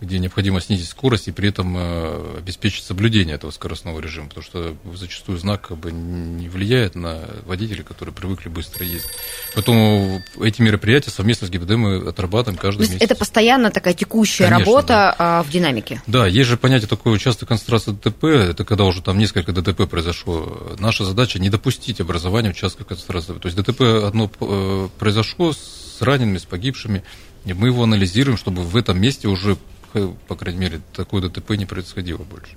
где 0.00 0.18
необходимо 0.18 0.60
снизить 0.60 0.88
скорость 0.88 1.28
и 1.28 1.32
при 1.32 1.48
этом 1.48 1.76
э, 1.76 2.38
обеспечить 2.38 2.84
соблюдение 2.84 3.34
этого 3.34 3.50
скоростного 3.50 4.00
режима, 4.00 4.28
потому 4.28 4.44
что 4.44 4.76
зачастую 4.94 5.38
знак 5.38 5.68
как 5.68 5.78
бы 5.78 5.90
не 5.90 6.48
влияет 6.48 6.94
на 6.94 7.24
водителей, 7.46 7.82
которые 7.82 8.14
привыкли 8.14 8.48
быстро 8.48 8.86
ездить. 8.86 9.10
Поэтому 9.54 10.22
эти 10.40 10.62
мероприятия 10.62 11.10
совместно 11.10 11.46
с 11.46 11.50
ГИБДД 11.50 11.70
мы 11.72 12.08
отрабатываем 12.08 12.56
То 12.56 12.62
каждый 12.62 12.82
есть 12.82 12.92
месяц. 12.94 13.04
это 13.04 13.14
постоянно 13.16 13.70
такая 13.70 13.94
текущая 13.94 14.48
Конечно, 14.48 14.64
работа 14.64 15.14
а, 15.18 15.42
в 15.42 15.50
динамике. 15.50 16.00
Да, 16.06 16.26
есть 16.26 16.48
же 16.48 16.56
понятие 16.56 16.88
такое 16.88 17.12
участок 17.12 17.48
концентрации 17.48 17.92
ДТП, 17.92 18.24
это 18.24 18.64
когда 18.64 18.84
уже 18.84 19.02
там 19.02 19.18
несколько 19.18 19.52
ДТП 19.52 19.88
произошло. 19.88 20.76
Наша 20.78 21.04
задача 21.04 21.38
не 21.38 21.50
допустить 21.50 22.00
образования 22.00 22.50
участка 22.50 22.84
концентрации. 22.84 23.34
То 23.34 23.46
есть 23.46 23.56
ДТП 23.56 23.80
одно 24.04 24.30
э, 24.40 24.88
произошло 24.98 25.52
с 25.52 26.00
ранеными, 26.00 26.38
с 26.38 26.44
погибшими, 26.44 27.02
и 27.44 27.52
мы 27.52 27.68
его 27.68 27.82
анализируем, 27.82 28.36
чтобы 28.36 28.62
в 28.62 28.76
этом 28.76 29.00
месте 29.00 29.28
уже, 29.28 29.56
э, 29.98 30.08
по 30.28 30.34
крайней 30.36 30.60
мере, 30.60 30.80
такое 30.94 31.22
ДТП 31.22 31.50
не 31.50 31.66
происходило 31.66 32.18
больше. 32.18 32.52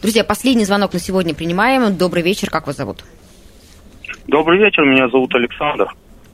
Друзья, 0.00 0.24
последний 0.24 0.64
звонок 0.64 0.92
на 0.92 0.98
сегодня 0.98 1.34
принимаем. 1.34 1.96
Добрый 1.96 2.22
вечер, 2.22 2.50
как 2.50 2.66
вас 2.66 2.76
зовут? 2.76 3.04
Добрый 4.26 4.58
вечер, 4.58 4.84
меня 4.84 5.08
зовут 5.08 5.34
Александр. 5.34 5.86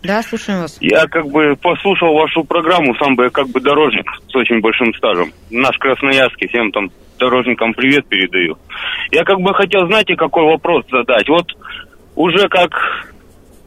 Да, 0.03 0.23
слушаем 0.23 0.61
вас. 0.61 0.79
Я 0.81 1.07
как 1.07 1.27
бы 1.27 1.57
послушал 1.61 2.15
вашу 2.15 2.45
программу, 2.45 2.95
сам 2.97 3.17
бы 3.17 3.25
я 3.25 3.31
как 3.31 3.49
бы 3.49 3.61
дорожник 3.61 4.07
с 4.29 4.35
очень 4.35 4.61
большим 4.61 4.95
стажем. 4.95 5.33
Наш 5.51 5.77
красноярский, 5.77 6.49
всем 6.49 6.73
там 6.73 6.91
дорожникам 7.19 7.75
привет 7.75 8.07
передаю. 8.07 8.57
Я 9.13 9.25
как 9.25 9.41
бы 9.41 9.53
хотел, 9.55 9.87
знаете, 9.87 10.17
какой 10.17 10.45
вопрос 10.45 10.87
задать. 10.91 11.29
Вот 11.29 11.47
уже 12.15 12.49
как 12.49 12.73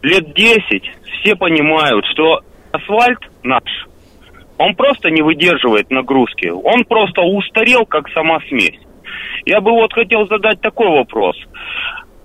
лет 0.02 0.34
10 0.34 0.91
все 1.22 1.36
понимают, 1.36 2.06
что 2.12 2.41
асфальт 2.72 3.19
наш, 3.43 3.63
он 4.63 4.76
просто 4.76 5.10
не 5.10 5.21
выдерживает 5.21 5.89
нагрузки. 5.91 6.47
Он 6.47 6.86
просто 6.86 7.21
устарел, 7.21 7.86
как 7.86 8.10
сама 8.10 8.39
смесь. 8.47 8.80
Я 9.45 9.60
бы 9.62 9.71
вот 9.71 9.93
хотел 9.93 10.28
задать 10.28 10.62
такой 10.62 10.88
вопрос. 10.88 11.36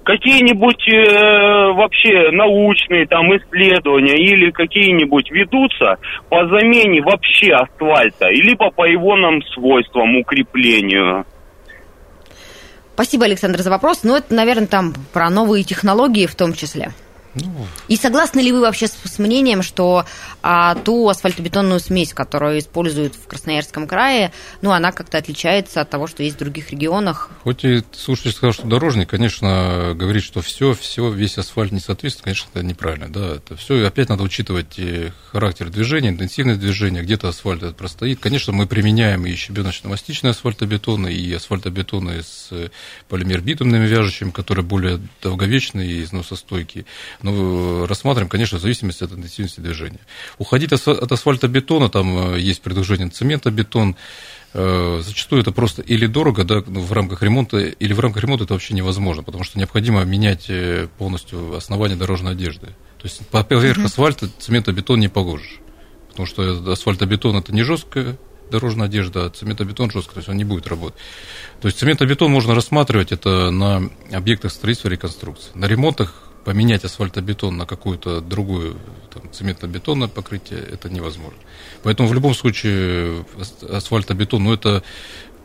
Какие-нибудь 0.04 0.88
э, 0.88 1.72
вообще 1.74 2.30
научные 2.30 3.06
там 3.06 3.26
исследования 3.36 4.16
или 4.16 4.50
какие-нибудь 4.50 5.30
ведутся 5.30 5.96
по 6.30 6.46
замене 6.46 7.02
вообще 7.02 7.52
асфальта, 7.52 8.28
либо 8.30 8.70
по 8.70 8.86
его 8.86 9.16
нам 9.16 9.42
свойствам, 9.54 10.16
укреплению? 10.16 11.26
Спасибо, 12.94 13.26
Александр, 13.26 13.58
за 13.58 13.70
вопрос. 13.70 14.02
Ну, 14.02 14.16
это, 14.16 14.34
наверное, 14.34 14.66
там 14.66 14.94
про 15.12 15.28
новые 15.28 15.62
технологии 15.62 16.26
в 16.26 16.34
том 16.34 16.54
числе. 16.54 16.88
И 17.88 17.96
согласны 17.96 18.40
ли 18.40 18.52
вы 18.52 18.60
вообще 18.60 18.88
с, 18.88 18.96
с 19.04 19.18
мнением, 19.18 19.62
что 19.62 20.04
а, 20.42 20.74
ту 20.74 21.08
асфальтобетонную 21.08 21.80
смесь, 21.80 22.12
которую 22.12 22.58
используют 22.58 23.14
в 23.14 23.26
Красноярском 23.26 23.86
крае, 23.86 24.32
ну, 24.62 24.72
она 24.72 24.92
как-то 24.92 25.18
отличается 25.18 25.80
от 25.80 25.90
того, 25.90 26.06
что 26.06 26.22
есть 26.22 26.36
в 26.36 26.38
других 26.38 26.70
регионах? 26.70 27.30
Хоть 27.42 27.64
и 27.64 27.82
слушатель 27.92 28.32
сказал, 28.32 28.52
что 28.52 28.66
дорожник, 28.66 29.08
конечно, 29.10 29.92
говорит, 29.94 30.22
что 30.22 30.40
все, 30.40 30.74
все, 30.74 31.10
весь 31.10 31.38
асфальт 31.38 31.72
не 31.72 31.80
соответствует, 31.80 32.24
конечно, 32.24 32.48
это 32.52 32.64
неправильно, 32.64 33.08
да, 33.08 33.36
это 33.36 33.56
все, 33.56 33.86
опять 33.86 34.08
надо 34.08 34.22
учитывать 34.22 34.78
и 34.78 35.12
характер 35.32 35.68
движения, 35.70 36.08
интенсивность 36.08 36.60
движения, 36.60 37.02
где-то 37.02 37.28
асфальт 37.28 37.62
этот 37.62 37.76
простоит. 37.76 38.20
Конечно, 38.20 38.52
мы 38.52 38.66
применяем 38.66 39.26
и 39.26 39.34
щебеночно-мастичные 39.34 40.30
асфальтобетоны, 40.30 41.12
и 41.12 41.32
асфальтобетоны 41.32 42.22
с 42.22 42.50
полимер-битумными 43.08 43.86
вяжущими, 43.86 44.30
которые 44.30 44.64
более 44.64 45.00
долговечные 45.22 45.90
и 45.90 46.02
износостойкие. 46.02 46.84
Но 47.30 47.86
рассматриваем, 47.86 48.28
конечно, 48.28 48.58
в 48.58 48.60
зависимости 48.60 49.04
от 49.04 49.12
интенсивности 49.12 49.60
движения. 49.60 50.00
Уходить 50.38 50.72
от 50.72 50.80
ас- 50.86 50.98
от 51.02 51.12
асфальтобетона, 51.12 51.88
там 51.88 52.34
э, 52.34 52.40
есть 52.40 52.62
предложение 52.62 53.08
цемента-бетон, 53.10 53.96
Э, 54.54 55.02
Зачастую 55.04 55.42
это 55.42 55.52
просто 55.52 55.82
или 55.82 56.06
дорого, 56.06 56.42
да, 56.42 56.62
ну, 56.66 56.80
в 56.80 56.90
рамках 56.92 57.22
ремонта, 57.22 57.58
или 57.58 57.92
в 57.92 58.00
рамках 58.00 58.22
ремонта 58.22 58.44
это 58.44 58.54
вообще 58.54 58.72
невозможно, 58.72 59.22
потому 59.22 59.44
что 59.44 59.58
необходимо 59.58 60.02
менять 60.04 60.46
э, 60.48 60.88
полностью 60.96 61.54
основание 61.54 61.98
дорожной 61.98 62.32
одежды. 62.32 62.68
То 62.96 63.04
есть 63.04 63.26
по- 63.28 63.44
поверх 63.44 63.84
асфальта 63.84 64.26
цементобетон 64.38 65.00
не 65.00 65.08
положишь, 65.08 65.60
потому 66.08 66.24
что 66.26 66.72
асфальтобетон 66.72 67.36
это 67.36 67.52
не 67.52 67.62
жесткая 67.62 68.16
дорожная 68.50 68.86
одежда, 68.86 69.26
а 69.26 69.30
цементобетон 69.30 69.90
жесткий, 69.90 70.14
то 70.14 70.18
есть 70.20 70.30
он 70.30 70.38
не 70.38 70.44
будет 70.44 70.66
работать. 70.66 70.98
То 71.60 71.68
есть 71.68 71.78
цементобетон 71.78 72.32
можно 72.32 72.54
рассматривать 72.54 73.12
это 73.12 73.50
на 73.50 73.90
объектах 74.10 74.50
строительства 74.52 74.88
и 74.88 74.92
реконструкции. 74.92 75.50
На 75.54 75.66
ремонтах 75.66 76.22
поменять 76.48 76.82
асфальтобетон 76.82 77.58
на 77.58 77.66
какую-то 77.66 78.22
другую 78.22 78.78
там, 79.12 79.24
цементно-бетонное 79.30 80.08
покрытие 80.08 80.60
это 80.60 80.88
невозможно. 80.88 81.38
Поэтому 81.82 82.08
в 82.08 82.14
любом 82.14 82.32
случае 82.34 83.26
ас- 83.38 83.62
асфальтобетон, 83.62 84.44
ну 84.44 84.54
это 84.54 84.82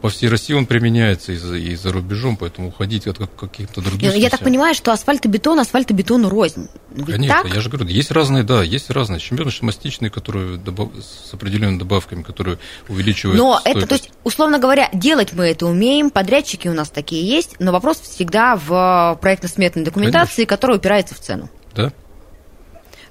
по 0.03 0.09
всей 0.09 0.27
России 0.27 0.53
он 0.53 0.65
применяется 0.65 1.31
и 1.31 1.37
за, 1.37 1.55
и 1.55 1.73
за 1.77 1.93
рубежом, 1.93 2.35
поэтому 2.35 2.67
уходить 2.67 3.07
от 3.07 3.19
как- 3.19 3.33
каких-то 3.37 3.79
других... 3.79 4.11
Я, 4.11 4.17
я 4.17 4.29
так 4.29 4.41
понимаю, 4.41 4.75
что 4.75 4.91
асфальтобетон, 4.91 5.57
асфальтобетону 5.61 6.27
рознь. 6.27 6.67
Ведь 6.91 7.05
Конечно, 7.05 7.41
так? 7.41 7.55
я 7.55 7.61
же 7.61 7.69
говорю, 7.69 7.87
есть 7.89 8.11
разные, 8.11 8.43
да, 8.43 8.63
есть 8.63 8.89
разные 8.89 9.21
щебеночно-мастичные, 9.21 10.09
которые 10.09 10.57
добав- 10.57 10.91
с 11.01 11.33
определенными 11.33 11.79
добавками, 11.79 12.21
которые 12.21 12.59
увеличивают 12.89 13.39
Но 13.39 13.61
это, 13.63 13.79
стойкость. 13.79 13.87
то 13.87 13.95
есть, 13.95 14.09
условно 14.25 14.59
говоря, 14.59 14.89
делать 14.91 15.31
мы 15.31 15.45
это 15.45 15.67
умеем, 15.67 16.09
подрядчики 16.09 16.67
у 16.67 16.73
нас 16.73 16.89
такие 16.89 17.25
есть, 17.25 17.55
но 17.59 17.71
вопрос 17.71 18.01
всегда 18.01 18.57
в 18.57 19.17
проектно-сметной 19.21 19.85
документации, 19.85 20.43
которая 20.43 20.79
упирается 20.79 21.15
в 21.15 21.19
цену. 21.21 21.49
Да? 21.73 21.93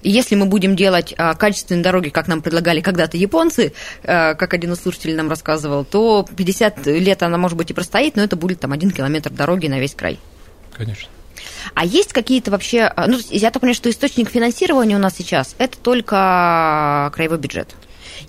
И 0.03 0.11
если 0.11 0.35
мы 0.35 0.47
будем 0.47 0.77
делать 0.77 1.15
а, 1.17 1.35
качественные 1.35 1.83
дороги, 1.83 2.09
как 2.09 2.29
нам 2.29 2.43
предлагали 2.43 2.81
когда-то 2.81 3.17
японцы, 3.17 3.73
а, 4.05 4.35
как 4.35 4.55
один 4.55 4.73
из 4.73 4.81
слушателей 4.81 5.15
нам 5.15 5.29
рассказывал, 5.29 5.85
то 5.85 6.27
50 6.37 6.87
лет 6.87 7.23
она, 7.23 7.39
может 7.39 7.57
быть, 7.57 7.71
и 7.71 7.75
простоит, 7.75 8.17
но 8.17 8.23
это 8.23 8.37
будет 8.37 8.61
там 8.61 8.73
один 8.73 8.91
километр 8.91 9.31
дороги 9.31 9.69
на 9.69 9.79
весь 9.79 9.95
край. 9.95 10.19
Конечно. 10.73 11.09
А 11.75 11.85
есть 11.85 12.13
какие-то 12.13 12.51
вообще... 12.51 12.83
а, 12.83 13.07
Ну, 13.07 13.19
я 13.31 13.51
так 13.51 13.61
понимаю, 13.61 13.77
что 13.77 13.91
источник 13.91 14.31
финансирования 14.31 14.97
у 14.97 15.01
нас 15.01 15.15
сейчас 15.17 15.55
это 15.59 15.79
только 15.79 17.11
краевой 17.15 17.39
бюджет. 17.39 17.75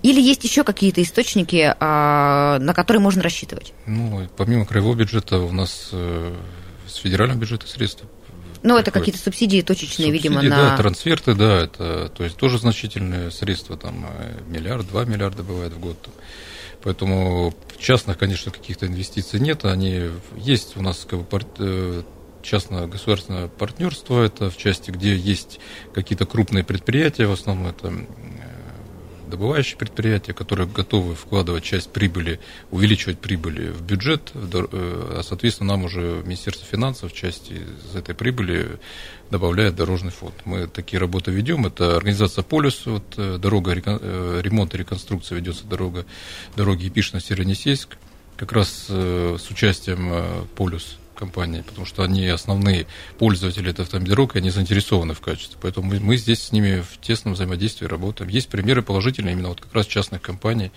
Или 0.01 0.21
есть 0.21 0.43
еще 0.43 0.63
какие-то 0.63 1.01
источники, 1.01 1.75
на 1.79 2.73
которые 2.73 3.01
можно 3.01 3.21
рассчитывать? 3.21 3.73
Ну, 3.85 4.27
помимо 4.35 4.65
краевого 4.65 4.95
бюджета 4.95 5.39
у 5.39 5.51
нас 5.51 5.89
э, 5.91 6.33
с 6.87 6.95
федерального 6.95 7.39
бюджета 7.39 7.67
средства 7.67 8.07
Ну, 8.63 8.77
это 8.77 8.91
какие-то 8.91 9.19
субсидии 9.19 9.61
точечные, 9.61 10.07
Субсидии, 10.07 10.11
видимо, 10.11 10.41
да, 10.41 10.71
на... 10.71 10.77
трансферты, 10.77 11.35
да, 11.35 11.61
это 11.61 12.09
то 12.15 12.23
есть 12.23 12.37
тоже 12.37 12.57
значительные 12.57 13.29
средства, 13.29 13.77
там 13.77 14.05
э, 14.09 14.39
миллиард, 14.47 14.87
два 14.87 15.03
миллиарда 15.03 15.43
бывает 15.43 15.73
в 15.73 15.79
год. 15.79 15.97
Поэтому 16.81 17.53
частных, 17.77 18.17
конечно, 18.17 18.51
каких-то 18.51 18.87
инвестиций 18.87 19.39
нет, 19.39 19.65
они 19.65 20.09
есть 20.35 20.77
у 20.77 20.81
нас 20.81 21.05
как 21.09 21.27
бы, 21.27 21.41
э, 21.59 22.03
частно-государственное 22.41 23.47
партнерство, 23.47 24.21
это 24.21 24.49
в 24.49 24.57
части, 24.57 24.91
где 24.91 25.15
есть 25.15 25.59
какие-то 25.93 26.25
крупные 26.25 26.63
предприятия, 26.63 27.25
в 27.25 27.31
основном 27.31 27.67
это 27.67 27.93
э, 29.33 29.37
добывающие 29.37 29.77
предприятия, 29.77 30.33
которые 30.33 30.67
готовы 30.67 31.15
вкладывать 31.15 31.63
часть 31.63 31.91
прибыли, 31.91 32.39
увеличивать 32.71 33.19
прибыли 33.19 33.69
в 33.69 33.81
бюджет, 33.81 34.31
э, 34.33 34.39
а, 34.41 35.21
соответственно, 35.23 35.73
нам 35.73 35.85
уже 35.85 36.21
Министерство 36.25 36.65
финансов 36.65 37.13
части 37.13 37.53
из 37.53 37.95
этой 37.95 38.15
прибыли 38.15 38.79
добавляет 39.29 39.75
дорожный 39.75 40.11
фонд. 40.11 40.35
Мы 40.45 40.67
такие 40.67 40.99
работы 40.99 41.31
ведем. 41.31 41.65
Это 41.65 41.95
организация 41.95 42.43
«Полюс», 42.43 42.85
вот, 42.85 43.03
э, 43.17 43.37
дорога, 43.37 43.73
э, 43.75 44.41
ремонт 44.43 44.75
и 44.75 44.77
реконструкция 44.77 45.37
ведется 45.37 45.65
дорога, 45.65 46.05
дороги 46.55 46.85
Епишно-Северонесейск, 46.85 47.97
как 48.37 48.51
раз 48.51 48.87
с 48.87 49.49
участием 49.49 50.47
«Полюс» 50.55 50.97
компании, 51.23 51.61
потому 51.61 51.85
что 51.85 52.03
они 52.03 52.27
основные 52.27 52.85
пользователи 53.17 53.69
этой 53.69 53.81
автомобильной 53.81 54.27
и 54.35 54.37
они 54.39 54.49
заинтересованы 54.49 55.13
в 55.13 55.21
качестве. 55.21 55.57
Поэтому 55.61 55.87
мы, 55.87 55.99
мы 56.01 56.17
здесь 56.17 56.43
с 56.43 56.51
ними 56.51 56.81
в 56.81 56.99
тесном 56.99 57.33
взаимодействии 57.33 57.87
работаем. 57.87 58.29
Есть 58.29 58.49
примеры 58.49 58.81
положительные 58.81 59.33
именно 59.33 59.49
вот 59.49 59.61
как 59.61 59.73
раз 59.73 59.85
частных 59.85 60.21
компаний, 60.21 60.71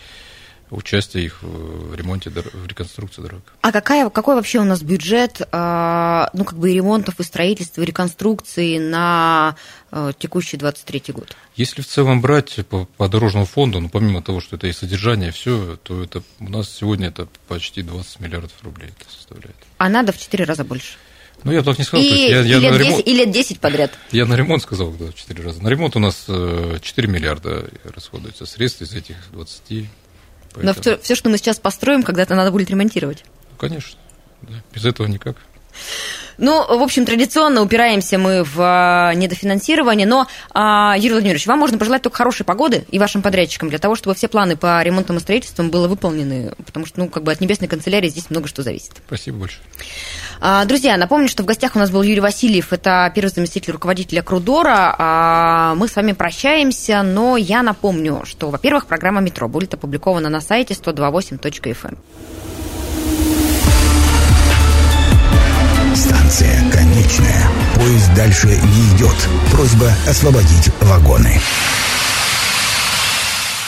участие 0.70 1.24
их 1.24 1.38
в 1.42 1.94
ремонте, 1.94 2.30
в 2.30 2.66
реконструкции 2.66 3.22
дорог. 3.22 3.42
А 3.60 3.72
какая, 3.72 4.08
какой 4.10 4.34
вообще 4.34 4.58
у 4.58 4.64
нас 4.64 4.82
бюджет, 4.82 5.42
а, 5.52 6.30
ну, 6.32 6.44
как 6.44 6.58
бы 6.58 6.70
и 6.70 6.74
ремонтов, 6.74 7.20
и 7.20 7.22
строительства, 7.22 7.82
и 7.82 7.84
реконструкции 7.84 8.78
на 8.78 9.56
а, 9.90 10.12
текущий 10.12 10.56
23 10.56 11.02
год? 11.08 11.36
Если 11.54 11.82
в 11.82 11.86
целом 11.86 12.20
брать 12.20 12.58
по, 12.68 12.86
по 12.96 13.08
дорожному 13.08 13.46
фонду, 13.46 13.80
ну, 13.80 13.88
помимо 13.88 14.22
того, 14.22 14.40
что 14.40 14.56
это 14.56 14.66
и 14.66 14.72
содержание, 14.72 15.30
все, 15.30 15.78
то 15.82 16.02
это 16.02 16.22
у 16.40 16.48
нас 16.48 16.70
сегодня 16.70 17.08
это 17.08 17.28
почти 17.48 17.82
20 17.82 18.20
миллиардов 18.20 18.52
рублей 18.62 18.90
это 18.98 19.10
составляет. 19.10 19.56
А 19.78 19.88
надо 19.88 20.12
в 20.12 20.18
4 20.18 20.44
раза 20.44 20.64
больше. 20.64 20.94
Ну, 21.44 21.52
я 21.52 21.60
бы 21.60 21.64
так 21.64 21.78
не 21.78 21.84
сказал. 21.84 22.04
И, 22.04 22.08
я, 22.08 22.42
и 22.42 22.48
я 22.48 22.58
лет 22.58 22.72
на 22.72 22.78
10, 22.78 22.88
ремонт, 22.88 23.06
и 23.06 23.14
лет 23.14 23.30
10 23.30 23.60
подряд. 23.60 23.92
я 24.10 24.26
на 24.26 24.34
ремонт 24.34 24.62
сказал, 24.62 24.90
да, 24.92 25.12
4 25.12 25.44
раза. 25.44 25.62
На 25.62 25.68
ремонт 25.68 25.94
у 25.96 26.00
нас 26.00 26.24
э, 26.28 26.78
4 26.80 27.08
миллиарда 27.08 27.70
расходуется 27.84 28.46
средств 28.46 28.82
из 28.82 28.94
этих 28.94 29.16
20. 29.32 29.86
Но 30.62 30.74
Поэтому- 30.74 30.98
все, 31.02 31.14
что 31.14 31.28
мы 31.28 31.38
сейчас 31.38 31.58
построим, 31.58 32.02
когда-то 32.02 32.34
надо 32.34 32.50
будет 32.50 32.70
ремонтировать. 32.70 33.24
Ну, 33.50 33.56
конечно. 33.58 33.98
да, 34.42 34.54
без 34.74 34.84
этого 34.84 35.06
никак. 35.06 35.36
Ну, 36.38 36.78
в 36.78 36.82
общем, 36.82 37.06
традиционно 37.06 37.62
упираемся 37.62 38.18
мы 38.18 38.44
в 38.44 38.56
а, 38.58 39.14
недофинансирование, 39.14 40.06
но, 40.06 40.26
а, 40.52 40.94
Юрий 40.96 41.12
Владимирович, 41.12 41.46
вам 41.46 41.58
можно 41.58 41.78
пожелать 41.78 42.02
только 42.02 42.18
хорошей 42.18 42.44
погоды 42.44 42.84
и 42.90 42.98
вашим 42.98 43.22
подрядчикам 43.22 43.70
для 43.70 43.78
того, 43.78 43.94
чтобы 43.94 44.14
все 44.14 44.28
планы 44.28 44.56
по 44.56 44.82
ремонтам 44.82 45.16
и 45.16 45.20
строительствам 45.20 45.70
было 45.70 45.88
выполнены, 45.88 46.52
потому 46.64 46.84
что, 46.84 47.00
ну, 47.00 47.08
как 47.08 47.22
бы 47.22 47.32
от 47.32 47.40
небесной 47.40 47.68
канцелярии 47.68 48.08
здесь 48.08 48.28
много 48.28 48.48
что 48.48 48.62
зависит. 48.62 48.92
Спасибо 49.06 49.38
большое. 49.38 49.62
А, 50.40 50.64
Друзья, 50.64 50.96
напомню, 50.96 51.28
что 51.28 51.42
в 51.42 51.46
гостях 51.46 51.76
у 51.76 51.78
нас 51.78 51.90
был 51.90 52.02
Юрий 52.02 52.20
Васильев, 52.20 52.72
это 52.72 53.10
первый 53.14 53.30
заместитель 53.30 53.72
руководителя 53.72 54.22
Крудора. 54.22 54.94
А, 54.98 55.74
Мы 55.76 55.88
с 55.88 55.96
вами 55.96 56.12
прощаемся, 56.12 57.02
но 57.02 57.36
я 57.36 57.62
напомню, 57.62 58.22
что, 58.24 58.50
во-первых, 58.50 58.86
программа 58.86 59.20
«Метро» 59.20 59.48
будет 59.48 59.74
опубликована 59.74 60.28
на 60.28 60.40
сайте 60.40 60.74
128.fm. 60.74 61.96
Станция 65.94 66.70
конечная. 66.70 67.48
Поезд 67.74 68.14
дальше 68.14 68.48
не 68.48 68.96
идет. 68.96 69.16
Просьба 69.50 69.90
освободить 70.06 70.70
вагоны. 70.82 71.40